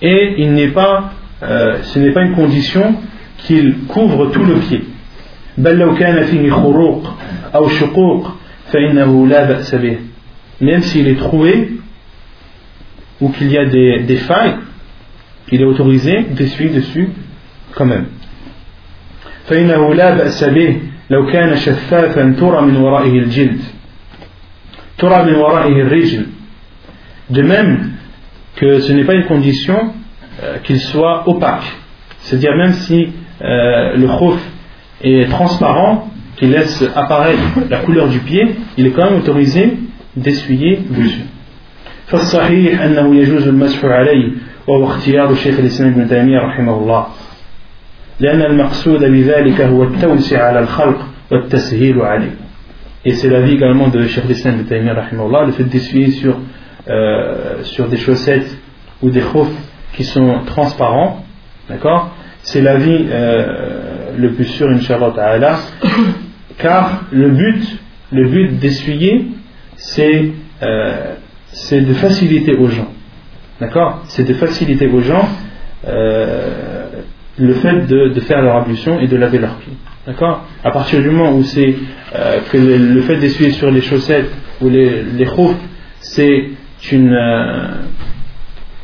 [0.00, 1.10] et il n'est pas
[1.42, 2.94] euh, ce n'est pas une condition
[3.38, 4.82] qu'il couvre tout le pied
[5.58, 7.14] بل لو كان فيه خروق
[7.54, 8.30] أو شقوق
[8.72, 9.96] فإنه لا بأس به
[10.60, 11.70] même s'il est troué
[13.20, 14.56] ou qu'il y a des, des failles
[15.52, 17.08] il est autorisé d'essuyer dessus
[17.74, 18.06] quand même
[19.46, 20.76] فإنه لا بأس به
[21.10, 23.60] لو كان شفافا ترى من ورائه الجلد
[24.98, 26.26] ترى من ورائه الرجل
[27.30, 27.92] de même
[28.56, 29.92] que ce n'est pas une condition
[30.42, 31.64] euh, qu'il soit opaque
[32.20, 33.08] c'est-à-dire même si
[33.40, 34.38] euh, le khouf
[35.02, 36.10] est transparent
[36.42, 39.74] qu'il laisse apparaître la couleur du pied il est quand même autorisé
[40.16, 41.24] d'essuyer dessus
[42.08, 44.32] فالصحيح أنه يجوز المسح عليه
[44.66, 47.06] وهو اختيار شيخ الإسلام ابن تيمية رحمه الله
[48.20, 52.30] لأن المقصود بذلك هو التوسع على الخلق والتسهيل عليه
[53.04, 56.36] et c'est l'avis également de Cheikh Lissan de Taymiyyah rahimahullah le fait d'essuyer sur,
[56.88, 58.56] euh, sur des chaussettes
[59.02, 59.54] ou des khoufs
[59.92, 61.24] qui sont transparents
[61.68, 62.10] d'accord
[62.42, 65.58] c'est l'avis euh, le plus sûr inshallah ta'ala
[66.57, 67.79] car le but
[68.13, 69.25] le but d'essuyer,
[69.75, 70.31] c'est
[70.61, 71.15] euh,
[71.71, 72.91] de faciliter aux gens.
[73.59, 74.03] D'accord?
[74.05, 75.27] C'est de faciliter aux gens
[75.87, 77.01] euh,
[77.37, 79.73] le fait de, faire leur ablution et de laver leurs pieds.
[80.05, 80.45] D'accord?
[80.63, 81.75] À partir du moment où c'est
[82.15, 84.29] euh, que le, fait d'essuyer sur les chaussettes
[84.61, 85.27] ou les, les
[85.99, 86.49] c'est
[86.91, 87.17] une.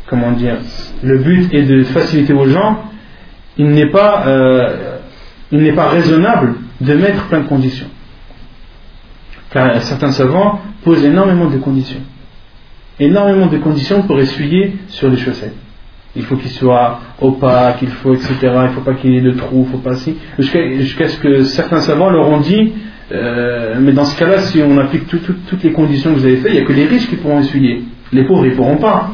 [0.08, 0.56] comment dire
[1.04, 2.84] Le but est de faciliter aux gens,
[3.58, 4.26] il n'est pas,
[5.52, 7.88] il n'est pas raisonnable de mettre plein de conditions.
[9.52, 12.02] Car certains savants posent énormément de conditions.
[13.00, 15.56] Énormément de conditions pour essuyer sur les chaussettes.
[16.16, 18.34] Il faut qu'il soit opaque, il faut, etc.
[18.42, 19.96] Il ne faut pas qu'il y ait de trous, il faut pas.
[20.38, 22.74] Jusqu'à ce que certains savants leur ont dit,
[23.12, 26.52] euh, mais dans ce cas-là, si on applique toutes les conditions que vous avez faites,
[26.52, 27.84] il n'y a que les riches qui pourront essuyer.
[28.12, 29.12] Les pauvres, ils ne pourront pas.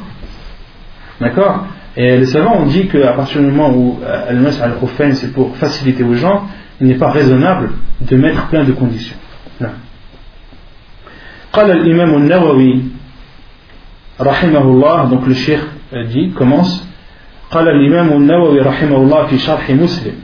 [1.19, 1.67] D'accord?
[1.97, 4.73] Et les savants ont dit qu'à partir du moment où euh, al-mas al
[5.13, 6.43] c'est pour faciliter aux gens,
[6.80, 7.70] il n'est pas raisonnable
[8.00, 9.16] de mettre plein de conditions.
[9.60, 9.68] Non.
[11.52, 12.82] قال الإمام النووي
[14.20, 15.60] رحمه الله donc le cheikh
[16.12, 16.86] dit commence
[17.50, 20.14] قال الإمام النووي رحمه الله في شرح مسلم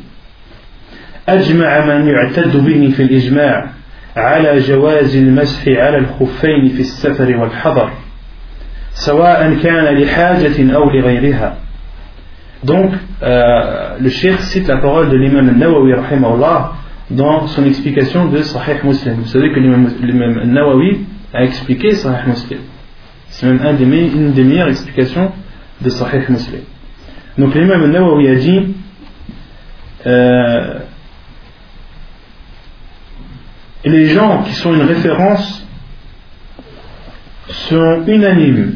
[1.28, 3.70] أجمع من يعتد به في الإجماع
[4.16, 7.90] على جواز المسح على الخفين في السفر والحضر
[8.94, 11.56] سواء كان لحاجة أو لغيرها
[12.63, 12.91] donc,
[13.23, 16.73] euh, le cheikh cite la parole de l'imam Nawawi rahimahullah
[17.09, 19.15] dans son explication de Sahih Muslim.
[19.15, 22.59] Vous savez que l'imam Nawawi a expliqué Sahih Muslim.
[23.29, 23.59] C'est même
[23.93, 25.31] une des meilleures explications
[25.81, 26.61] de Sahih Muslim.
[27.37, 28.75] Donc l'imam Nawawi a dit
[30.05, 30.79] euh,
[33.85, 35.65] les gens qui sont une référence
[37.47, 38.75] sont unanimes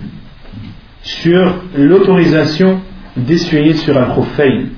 [1.01, 2.81] sur l'autorisation
[3.15, 4.69] d'essuyer sur un profane,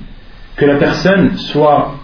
[0.56, 1.94] que la personne soit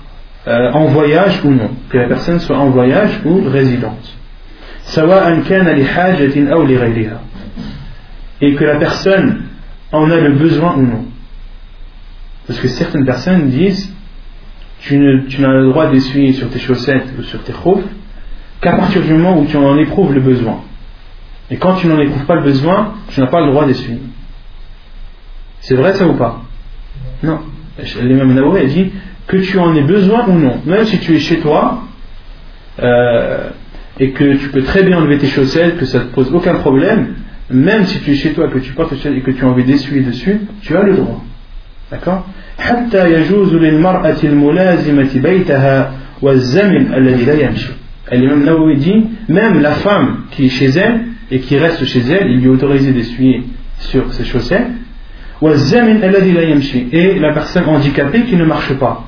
[0.46, 4.16] euh, en voyage ou non, que la personne soit en voyage ou résidente.
[8.40, 9.42] Et que la personne
[9.92, 11.04] en a le besoin ou non.
[12.46, 13.94] Parce que certaines personnes disent
[14.80, 17.82] tu, n'as le droit d'essuyer sur tes chaussettes ou sur tes khouf
[18.60, 20.60] qu'à partir du moment où tu en éprouves le besoin.
[21.50, 24.00] Et quand tu n'en éprouves pas le besoin, tu n'as pas le droit d'essuyer.
[25.64, 26.42] C'est vrai ça ou pas?
[27.22, 27.38] Non.
[28.02, 28.92] L'imam Nawawi a dit
[29.26, 30.60] que tu en aies besoin ou non.
[30.66, 31.84] Même si tu es chez toi
[32.82, 33.48] euh,
[33.98, 36.56] et que tu peux très bien enlever tes chaussettes, que ça ne te pose aucun
[36.56, 37.14] problème,
[37.50, 39.48] même si tu es chez toi, que tu portes tes chaussettes et que tu as
[39.48, 41.24] envie d'essuyer dessus, tu as le droit.
[41.90, 42.26] D'accord?
[48.12, 51.00] L'imam dit même la femme qui est chez elle
[51.30, 53.44] et qui reste chez elle, il lui est autorisé d'essuyer
[53.78, 54.68] sur ses chaussettes
[55.42, 59.04] et la personne handicapée qui ne marche pas.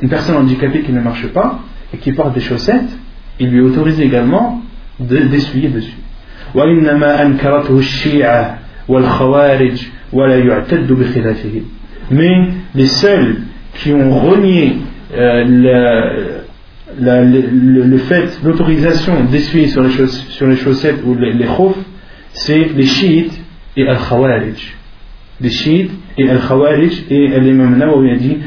[0.00, 1.60] Une personne handicapée qui ne marche pas
[1.92, 2.98] et qui porte des chaussettes,
[3.38, 4.62] il lui est autorisé également
[4.98, 5.96] d'essuyer dessus.
[12.10, 13.36] Mais les seuls
[13.74, 14.76] qui ont renié
[15.14, 16.42] euh,
[16.98, 21.48] le, fait, l'autorisation d'essuyer sur, les chaussettes ou les, les
[22.32, 23.40] c'est les chiites
[23.76, 24.81] et al-khawarij
[25.42, 28.38] des chiites et al-khawarij et l'imam Nawawi a dit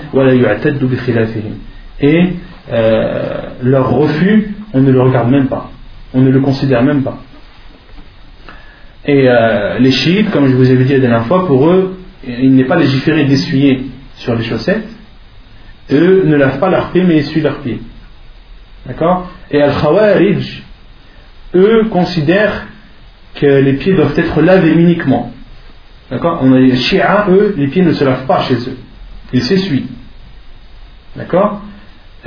[2.02, 2.30] et
[2.72, 5.72] euh, leur refus on ne le regarde même pas.
[6.14, 7.18] On ne le considère même pas.
[9.06, 12.56] Et euh, les chiites comme je vous avais dit la dernière fois pour eux il
[12.56, 13.84] n'est pas légiféré d'essuyer
[14.16, 14.88] sur les chaussettes.
[15.92, 17.82] Eux ne lavent pas leurs pieds mais essuient leurs pieds.
[18.88, 19.30] D'accord?
[19.52, 20.64] Et al-khawarij
[21.56, 22.68] eux considèrent
[23.36, 25.32] que les pieds doivent être lavés uniquement
[26.10, 28.78] D'accord On a les Shia, eux, les pieds ne se lavent pas chez eux.
[29.34, 29.88] Ils s'essuient.
[31.16, 31.62] D'accord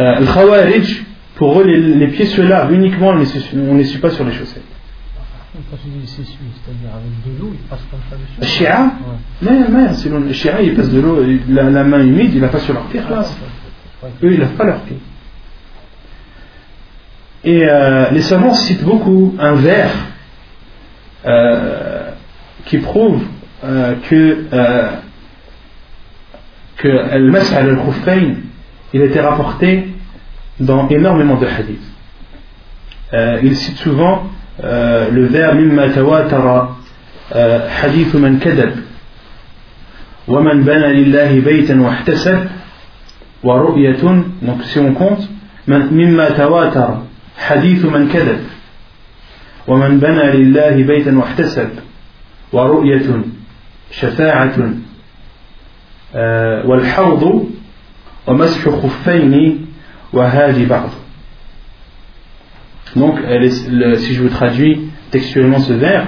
[0.01, 1.05] euh, Le Khawarij,
[1.37, 4.62] pour eux, les, pieds se lavent uniquement, on ne suit pas sur les chaussettes.
[5.70, 8.41] Quand tu dis c'est-à-dire avec de l'eau, ils passent comme ça dessus.
[8.41, 8.93] Le Shia
[9.43, 12.49] Mais, mais, selon le Shia, ils passent de l'eau, la, la, main humide, ils la
[12.49, 13.24] passent sur leurs pieds, là.
[14.22, 14.99] Eux, ils ne lavent pas leurs pieds.
[17.45, 19.91] Et euh, les savants citent beaucoup un vers
[21.24, 22.11] euh,
[22.66, 23.22] qui prouve
[23.64, 24.90] euh, que, euh,
[26.76, 28.36] que al-mas'al al-khuffayn,
[28.92, 29.88] il était rapporté
[30.61, 31.82] dans énormément de hadiths.
[33.12, 34.28] Euh, il cite souvent
[34.62, 36.76] euh, le vers Mimma tawatara
[37.34, 38.74] euh, hadith man kadab
[40.28, 42.48] wa man bana lillahi baytan wa ihtasab
[43.42, 45.28] wa ru'yatun donc si on compte
[45.66, 47.02] Mimma tawatara
[47.36, 48.38] hadith man kadab
[49.66, 51.70] wa man bana lillahi baytan wa ihtasab
[52.52, 53.38] wa ru'yatun
[53.91, 54.74] شفاعة
[56.66, 57.49] والحوض
[58.28, 59.66] ومسح خفين
[60.14, 60.89] وهذه بعض
[62.95, 63.16] Donc,
[63.97, 66.05] si je vous traduis textuellement ce vers,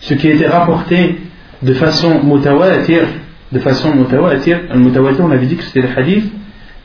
[0.00, 1.16] ce qui a été rapporté
[1.62, 3.02] de façon mutawatir,
[3.50, 6.30] de façon mutawatir, le mutawatir, on avait dit que c'était le hadith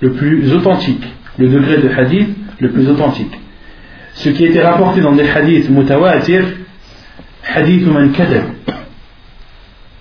[0.02, 1.06] le plus authentique,
[1.38, 3.40] le degré de hadith le plus authentique.
[4.16, 6.46] Ce qui a été rapporté dans des hadiths mutawatir,
[7.44, 8.46] hadith man kadab.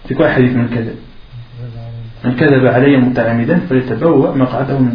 [0.08, 0.56] c'est quoi hadith
[4.36, 4.92] maq'adahu min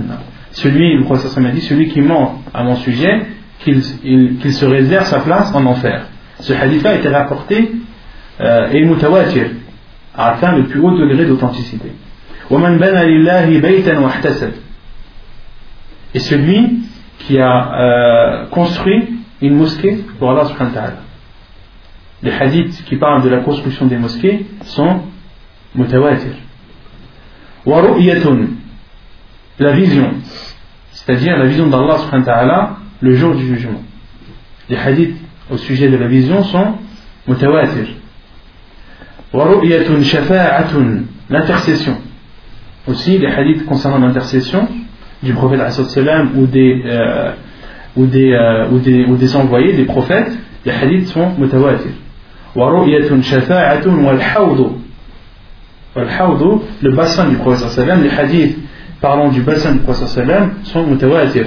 [0.52, 3.26] Celui, le prophète a dit, celui qui ment à mon sujet,
[3.60, 6.06] qu'il se réserve sa place en enfer.
[6.40, 7.72] Ce hadith-là a été rapporté
[8.40, 9.46] euh, et mutawatir,
[10.16, 11.92] a atteint le plus haut degré d'authenticité.
[16.14, 16.80] Et celui
[17.20, 20.96] qui a euh, construit une mosquée pour Allah subhanahu wa ta'ala.
[22.22, 25.00] Les hadiths qui parlent de la construction des mosquées sont
[25.74, 26.32] mutawatir.
[27.66, 27.82] Wa
[29.58, 30.14] la vision,
[30.92, 33.82] c'est-à-dire la vision d'Allah subhanahu wa ta'ala le jour du jugement.
[34.68, 35.16] Les hadiths
[35.50, 36.74] au sujet de la vision sont
[37.26, 37.86] mutawatir.
[41.30, 41.96] L'intercession.
[42.86, 44.68] Aussi, les hadiths concernant l'intercession
[45.22, 45.60] du prophète
[46.34, 47.32] ou des, euh,
[47.96, 50.32] ou, des, euh, ou, des, ou des envoyés, des prophètes,
[50.64, 51.92] les hadiths sont mutawatir.
[56.82, 58.58] Le bassin du prophète les hadiths
[59.00, 60.24] parlant du bassin du prophète
[60.64, 61.46] sont mutawatir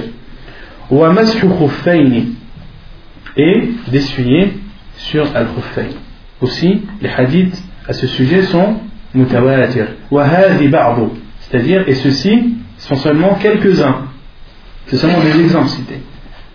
[3.36, 4.52] et d'essuyer
[4.96, 5.88] sur al-khuffayn.
[6.40, 8.76] Aussi, les hadiths à ce sujet sont
[9.14, 9.86] mutawatir.
[11.40, 14.06] C'est-à-dire, et ceux-ci sont seulement quelques-uns.
[14.86, 16.00] C'est seulement des exemples cités.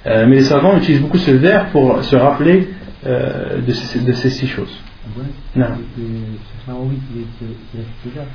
[0.05, 2.69] Euh, mais les savants utilisent beaucoup ce vers pour se rappeler
[3.06, 4.74] euh, de, ces, de, ces, six choses.
[5.54, 5.66] Non.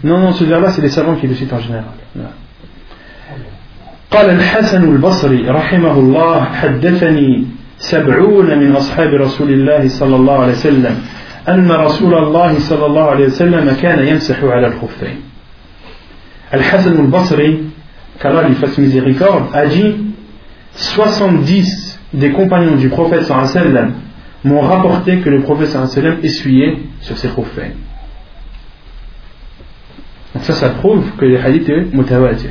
[0.04, 1.86] non, non, ce vers-là, c'est les savants qui le citent en général.
[2.16, 2.24] Non.
[4.12, 7.46] قال الحسن البصري رحمه الله حدثني
[7.80, 10.96] سبعون من أصحاب رسول الله صلى الله عليه وسلم
[11.50, 15.16] أن رسول الله صلى الله عليه وسلم كان يمسح على الخفين
[16.54, 17.64] الحسن البصري
[18.22, 19.96] qu'Allah lui fasse miséricorde, a dit
[20.76, 23.94] 70 des compagnons du prophète sallam
[24.47, 25.77] m'ont rapporté que le prophète
[26.23, 27.71] essuyait sur ses khuffain.
[30.35, 32.51] Donc ça, ça prouve que les hadiths est mutawatir.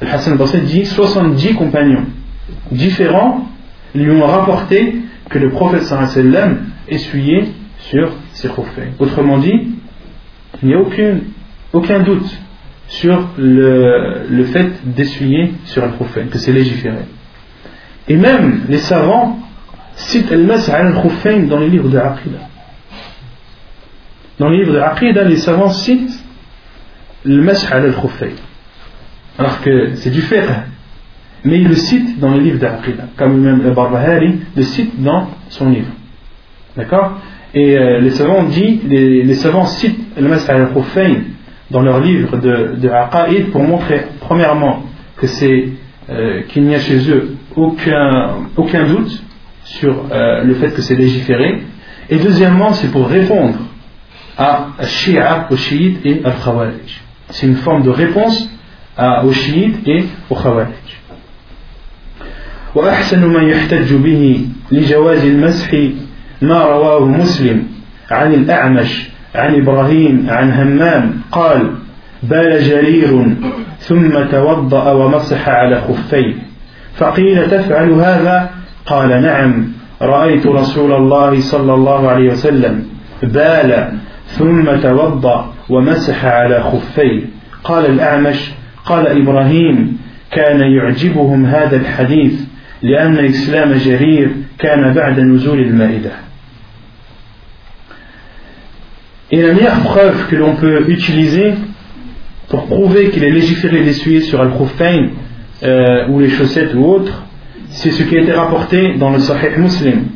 [0.00, 2.04] Le Hassan al-Basri dit 70 compagnons
[2.70, 3.46] différents
[3.94, 4.96] lui ont rapporté
[5.28, 5.82] que le prophète
[6.88, 7.48] essuyait
[7.78, 8.90] sur ses khuffain.
[8.98, 9.68] Autrement dit,
[10.62, 11.18] il n'y a aucun,
[11.72, 12.38] aucun doute
[12.88, 17.04] sur le, le fait d'essuyer sur un prophète, que c'est légiféré.
[18.08, 19.38] Et même les savants
[20.00, 22.48] citent al-mas al-khuffain dans les livres de Aqidah.
[24.38, 26.24] Dans les livres de Aqidah, les savants citent
[27.24, 28.30] le mas al-khuffain.
[29.38, 30.48] Alors que c'est du fiqh.
[31.44, 33.04] Mais ils le citent dans les livres d'Aqidah.
[33.16, 35.90] Comme même le Barbahari le cite dans son livre.
[36.76, 37.18] D'accord?
[37.52, 41.16] Et euh, les savants dit, les, savants citent le mas al-khuffain
[41.70, 44.82] dans leur livre de, de Aqaïd pour montrer, premièrement,
[45.16, 45.68] que c'est
[46.10, 49.22] euh, qu'il n'y a chez eux aucun, aucun doute
[49.78, 51.62] sur euh, le fait que c'est légiféré,
[52.08, 53.58] et deuxièmement, c'est pour répondre
[54.36, 57.00] à Shia, aux chiites et à Khawarij.
[57.30, 58.50] C'est une forme de réponse
[58.96, 60.90] à, aux chiites et aux Khawarij.
[62.74, 65.74] وأحسن ما يحتج به لجواز المسح
[66.42, 67.66] ما رواه مسلم
[68.10, 71.70] عن الأعمش عن إبراهيم عن همام قال
[72.22, 73.36] بال جرير
[73.78, 76.34] ثم توضأ ومسح على خفيه
[76.94, 78.50] فقيل تفعل هذا
[78.86, 79.72] قال نعم
[80.02, 82.86] رأيت رسول الله صلى الله عليه وسلم
[83.22, 83.92] بال
[84.26, 87.22] ثم توضأ ومسح على خفيه.
[87.64, 88.50] قال الأعمش
[88.84, 89.98] قال إبراهيم
[90.30, 92.40] كان يعجبهم هذا الحديث
[92.82, 96.10] لأن إسلام جرير كان بعد نزول المائدة.
[99.32, 101.54] Et la meilleure preuve que l'on peut utiliser
[102.48, 105.10] pour prouver qu'il est légiféré d'essuyer sur Al-Khuffayn
[105.62, 107.22] euh, ou les chaussettes ou autres,
[107.70, 110.06] c'est ce qui a été rapporté dans le Sahih Muslim,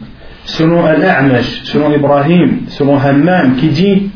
[0.44, 4.10] selon Al-A'mash, selon Ibrahim, selon Hammam, qui dit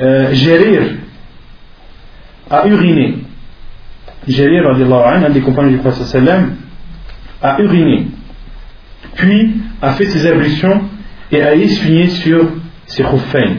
[0.00, 0.82] euh, Jérir
[2.50, 3.18] a uriné.
[4.28, 6.22] Jérir, un des compagnons du Prophète
[7.42, 8.08] a uriné,
[9.14, 10.82] puis a fait ses ablutions
[11.30, 12.48] et a essuyé sur
[12.86, 13.56] ses khuffayn.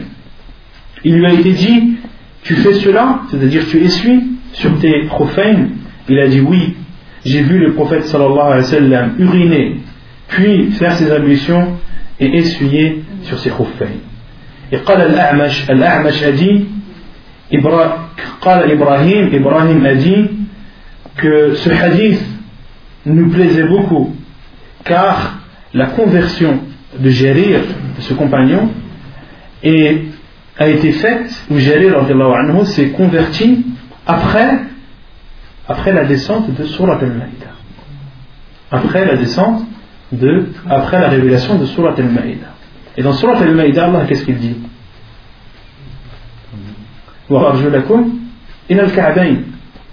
[1.04, 1.96] Il lui a été dit
[2.42, 5.58] Tu fais cela C'est-à-dire tu essuies sur tes prophètes
[6.08, 6.74] Il a dit Oui,
[7.27, 9.77] j'ai vu le prophète sallallahu alayhi wa sallam uriner,
[10.27, 11.77] puis faire ses ablutions
[12.19, 13.89] et essuyer sur ses prophètes.
[14.71, 16.65] Et قال الأعمش الأعمش a dit
[18.41, 20.29] قال إبراهيم Ibrahim a dit
[21.17, 22.21] que ce hadith
[23.05, 24.15] nous plaisait beaucoup
[24.83, 25.39] car
[25.73, 26.59] la conversion
[26.99, 27.61] de Jarir,
[27.97, 28.69] de ce compagnon,
[29.63, 30.03] et
[30.57, 33.65] a été faite, où Jarir anhu, s'est converti
[34.05, 34.59] après,
[35.68, 37.52] après la descente de Surat al-Ma'idah.
[38.70, 39.62] Après la descente
[40.12, 42.54] de, après la révélation de Surat al-Ma'idah.
[42.96, 44.56] Et dans Surat al-Ma'idah, Allah, qu'est-ce qu'il dit?
[48.70, 49.36] In al-Ka'bayn.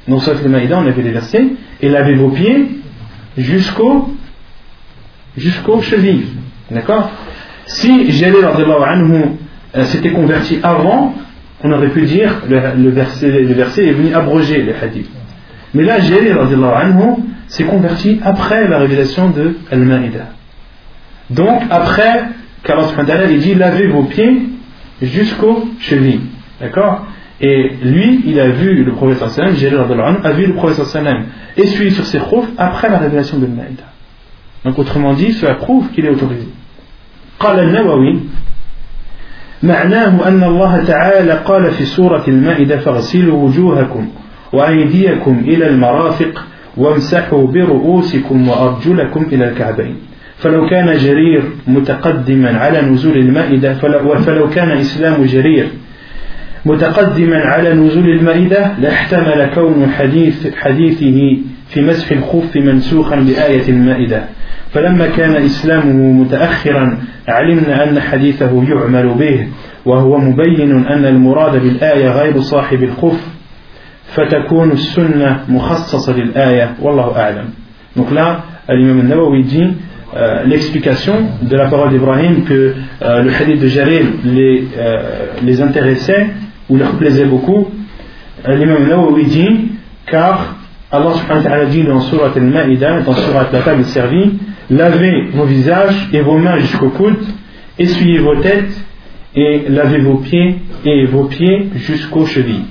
[0.07, 1.45] Dans Surat al-Ma'idah, on avait les versets,
[1.81, 2.67] et lavez vos pieds
[3.37, 4.15] jusqu'au
[5.35, 6.27] jusqu'aux chevilles.
[6.71, 7.11] D'accord?
[7.65, 9.21] Si Jalil anhu
[9.75, 11.13] euh, s'était converti avant,
[11.61, 15.09] on aurait pu dire le, verset, le verset est venu abroger les hadiths.
[15.74, 20.30] Mais là, Jalil anhu s'est converti après la révélation de Al-Ma'idah.
[21.30, 22.24] Donc, après
[22.64, 24.42] qu'Allah dit lavez vos pieds
[25.02, 26.22] jusqu'aux chevilles.
[26.60, 27.06] D'accord
[27.40, 31.90] Et lui, il a vu le prophète sallam, Jalil a vu le prophète sallam essuyer
[31.90, 33.84] sur ses khoufs après la révélation de Al-Ma'idah.
[34.64, 36.48] Donc autrement dit, cela prouve qu'il est autorisé.
[37.40, 38.20] قال النووي
[39.62, 44.08] معناه أن الله تعالى قال في سورة المائدة فاغسلوا وجوهكم
[44.55, 46.43] وأيديكم إلى المرافق
[46.77, 49.95] وامسحوا برؤوسكم وأرجلكم إلى الكعبين.
[50.37, 53.73] فلو كان جرير متقدما على نزول المائدة
[54.25, 55.67] فلو كان إسلام جرير
[56.65, 61.37] متقدما على نزول المائدة لاحتمل كون حديث حديثه
[61.69, 64.23] في مسح الخف منسوخا بآية المائدة.
[64.71, 66.97] فلما كان إسلامه متأخرا
[67.27, 69.47] علمنا أن حديثه يعمل به
[69.85, 73.34] وهو مبين أن المراد بالآية غير صاحب الخف
[74.14, 77.44] فتكون السنة مخصصة للآية والله أعلم
[77.96, 79.66] Donc là, l'imam al-Nawawi dit
[80.16, 85.60] euh, l'explication de la parole d'Ibrahim que euh, le hadith de Jarir les, euh, les
[85.60, 86.26] intéressait
[86.68, 87.68] ou leur plaisait beaucoup.
[88.46, 89.72] L'imam al-Nawawi dit
[90.06, 90.56] car
[90.92, 94.38] Allah subhanahu wa ta'ala dit dans Surat al-Ma'idah, dans Surat la table servie,
[94.70, 97.18] lavez vos visages et vos mains jusqu'au coude,
[97.78, 98.72] essuyez vos têtes
[99.34, 102.64] et lavez vos pieds et vos pieds jusqu'aux chevilles.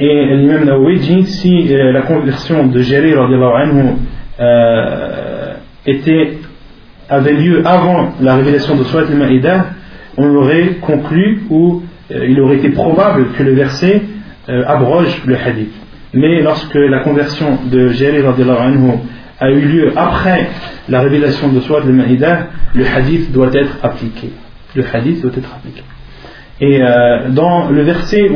[0.00, 3.20] et l'imam Nawawi dit si euh, la conversion de Jarir
[4.40, 5.54] euh,
[5.86, 6.38] était,
[7.08, 9.66] avait lieu avant la révélation de Surat al-Ma'idah,
[10.16, 14.02] on aurait conclu ou euh, il aurait été probable que le verset
[14.66, 15.72] abroge le hadith.
[16.14, 18.90] Mais lorsque la conversion de Jarir anhu
[19.38, 20.48] a eu lieu après
[20.88, 24.30] la révélation de Surat al-Ma'idah, le hadith doit être appliqué.
[24.74, 25.82] Le hadith doit être appliqué.
[26.61, 28.29] Et euh, dans le verset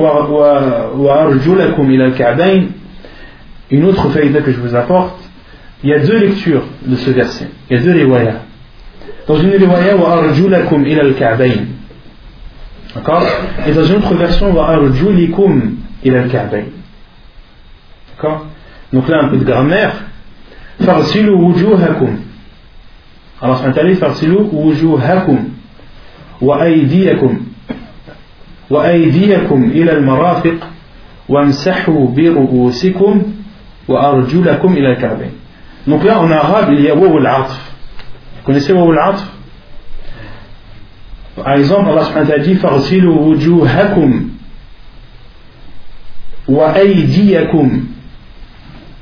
[3.71, 5.17] une autre faïda que je vous apporte,
[5.83, 7.47] il y a deux lectures de ce verset.
[7.69, 8.41] Il y a deux riwayas.
[9.27, 11.65] Dans une riwaya, ila al-ka'bayn.
[12.93, 13.25] D'accord
[13.67, 14.53] Et dans une autre version,
[16.03, 16.65] ila al-ka'bayn.
[18.15, 18.45] D'accord
[18.93, 19.93] Donc là, un peu de grammaire.
[20.81, 22.19] فاغسلوا وجوهكم
[23.43, 25.49] الله سبحانه وتعالى فاغسلوا وجوهكم
[26.41, 27.39] وأيديكم
[28.70, 30.54] وأيديكم إلى المرافق
[31.28, 33.22] وامسحوا برؤوسكم
[33.88, 35.30] وأرجلكم إلى الكعبين
[35.86, 37.52] Donc là en arabe il y a waw al-atf.
[38.36, 39.24] Vous connaissez waw al-atf
[41.36, 44.28] Par exemple Allah subhanahu wa ta'ala dit فاغسلوا وجوهكم
[46.48, 47.80] وأيديكم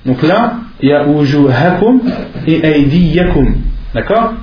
[0.07, 2.01] Donc là il y a wujuhakum
[2.47, 3.55] et aydiyakum.
[3.95, 4.35] D'accord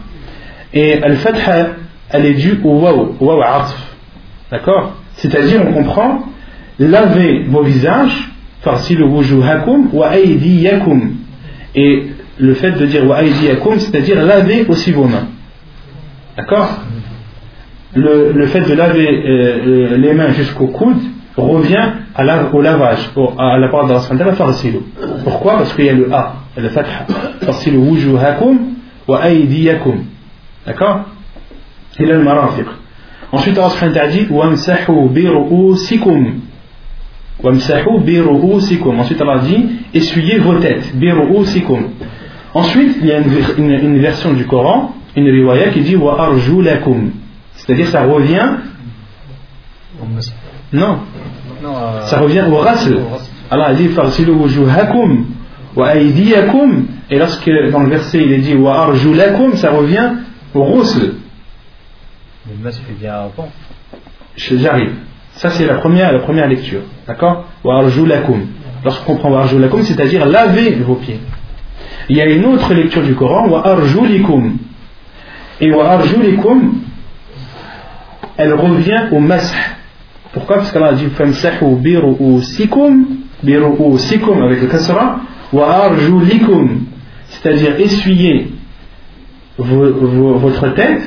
[0.73, 1.75] Et al-fatha,
[2.09, 3.75] elle est due au waw, waw atf.
[4.49, 6.23] D'accord C'est-à-dire, on comprend,
[6.79, 8.31] lavez vos visages,
[8.61, 11.15] farsilu wujuhakum wa aydiyakum.
[11.75, 12.07] Et
[12.39, 15.27] le fait de dire wa aydiyakum, c'est-à-dire laver aussi vos mains.
[16.35, 16.69] D'accord?
[17.93, 21.01] Le, fait de laver euh, les mains jusqu'au coude
[21.37, 24.79] revient à la, au lavage, à la part de la farsilu.
[25.23, 25.57] Pourquoi?
[25.57, 27.05] Parce qu'il y a le A, le fatha.
[27.41, 27.77] Farsilu
[29.07, 29.19] wa.
[30.65, 30.99] D'accord?
[31.99, 32.65] Il a le marafiq.
[33.31, 36.41] Ensuite, Allah dit Wamsahu bi ru'usikum.
[37.41, 38.01] Wamsahu.
[38.99, 40.95] Ensuite, Allah dit Essuyez vos têtes.
[40.95, 41.89] Bi ru'usikum.
[42.53, 46.21] Ensuite, il y a une, une, une, version du Coran, une riwaya qui dit Wa
[46.21, 47.11] arjulakum.
[47.53, 48.49] C'est-à-dire, ça revient.
[50.73, 50.99] Non.
[51.63, 52.99] Euh, ça revient au rasl.
[53.49, 55.25] Allah a dit Farsilu wujuhakum
[55.75, 56.85] wa aydiyakum.
[57.09, 60.11] Et lorsque dans le verset il est dit wa arjulakum, ça revient
[60.53, 61.15] au rusl.
[62.49, 63.49] Le masque vient avant.
[64.35, 64.93] J'arrive.
[65.33, 66.81] Ça c'est la première, la première lecture.
[67.07, 68.47] D'accord Wa arjulakum.
[68.83, 71.19] Lorsqu'on comprend wa arjulakum, c'est-à-dire laver vos pieds.
[72.09, 74.57] Il y a une autre lecture du Coran, wa arjulikum.
[75.59, 76.81] Et wa arjulikum,
[78.37, 79.55] elle revient au masque
[80.33, 83.05] pourquoi Parce qu'Allah a dit Famsahu biru'usikum,
[83.43, 85.19] biru'usikum avec le kasra,
[85.51, 86.85] wa arjulikum,
[87.27, 88.53] c'est-à-dire essuyer
[89.57, 91.03] votre tête,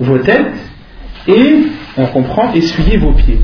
[0.00, 0.54] vos têtes,
[1.28, 1.56] et
[1.96, 3.40] on comprend essuyez vos pieds.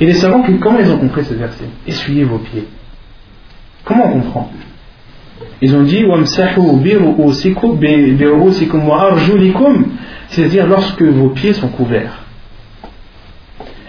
[0.00, 2.66] Et les savants, comment ils ont compris ce verset Essuyez vos pieds.
[3.84, 4.50] Comment on comprend?
[5.60, 6.04] Ils ont dit
[10.28, 12.24] c'est-à-dire lorsque vos pieds sont couverts.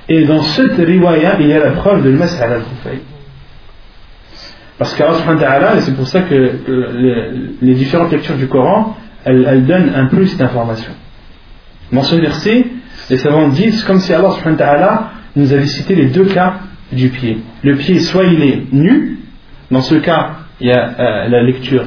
[0.08, 2.62] Et dans cette riwaya, il y a la preuve de l'mas al
[4.78, 6.60] Parce qu'Allah, et c'est pour ça que
[7.62, 10.94] les, différentes lectures du Coran, elles, donnent un plus d'informations.
[11.92, 12.68] Dans ce verset,
[13.10, 16.60] les savants disent comme si Allah nous avait cité les deux cas
[16.92, 17.38] du pied.
[17.64, 19.20] Le pied, soit il est nu,
[19.72, 21.86] dans ce cas, il y a euh, la lecture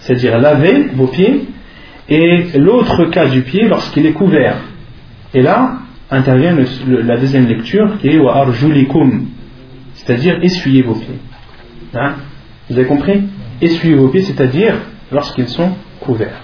[0.00, 1.46] c'est-à-dire laver vos pieds,
[2.08, 4.56] et l'autre cas du pied lorsqu'il est couvert.
[5.34, 5.78] Et là
[6.10, 6.56] intervient
[6.86, 8.46] la deuxième lecture qui est wa
[9.94, 11.18] c'est-à-dire essuyer vos pieds.
[11.94, 12.14] Hein?
[12.70, 13.22] Vous avez compris?
[13.60, 14.74] Essuyer vos pieds, c'est-à-dire
[15.12, 16.42] lorsqu'ils sont couverts.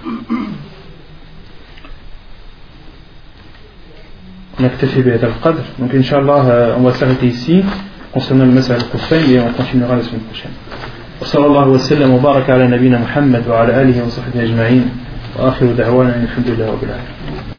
[4.59, 5.63] On a al-Qadr.
[5.79, 7.65] Donc, Inch'Allah, euh, on va s'arrêter ici
[8.13, 10.53] concernant le Masal al et on continuera la semaine prochaine.
[11.21, 14.91] وصلى الله وسلم وبارك على نبينا محمد وعلى آله وصحبه أجمعين
[15.39, 17.55] وآخر دعوانا الحمد لله رب العالمين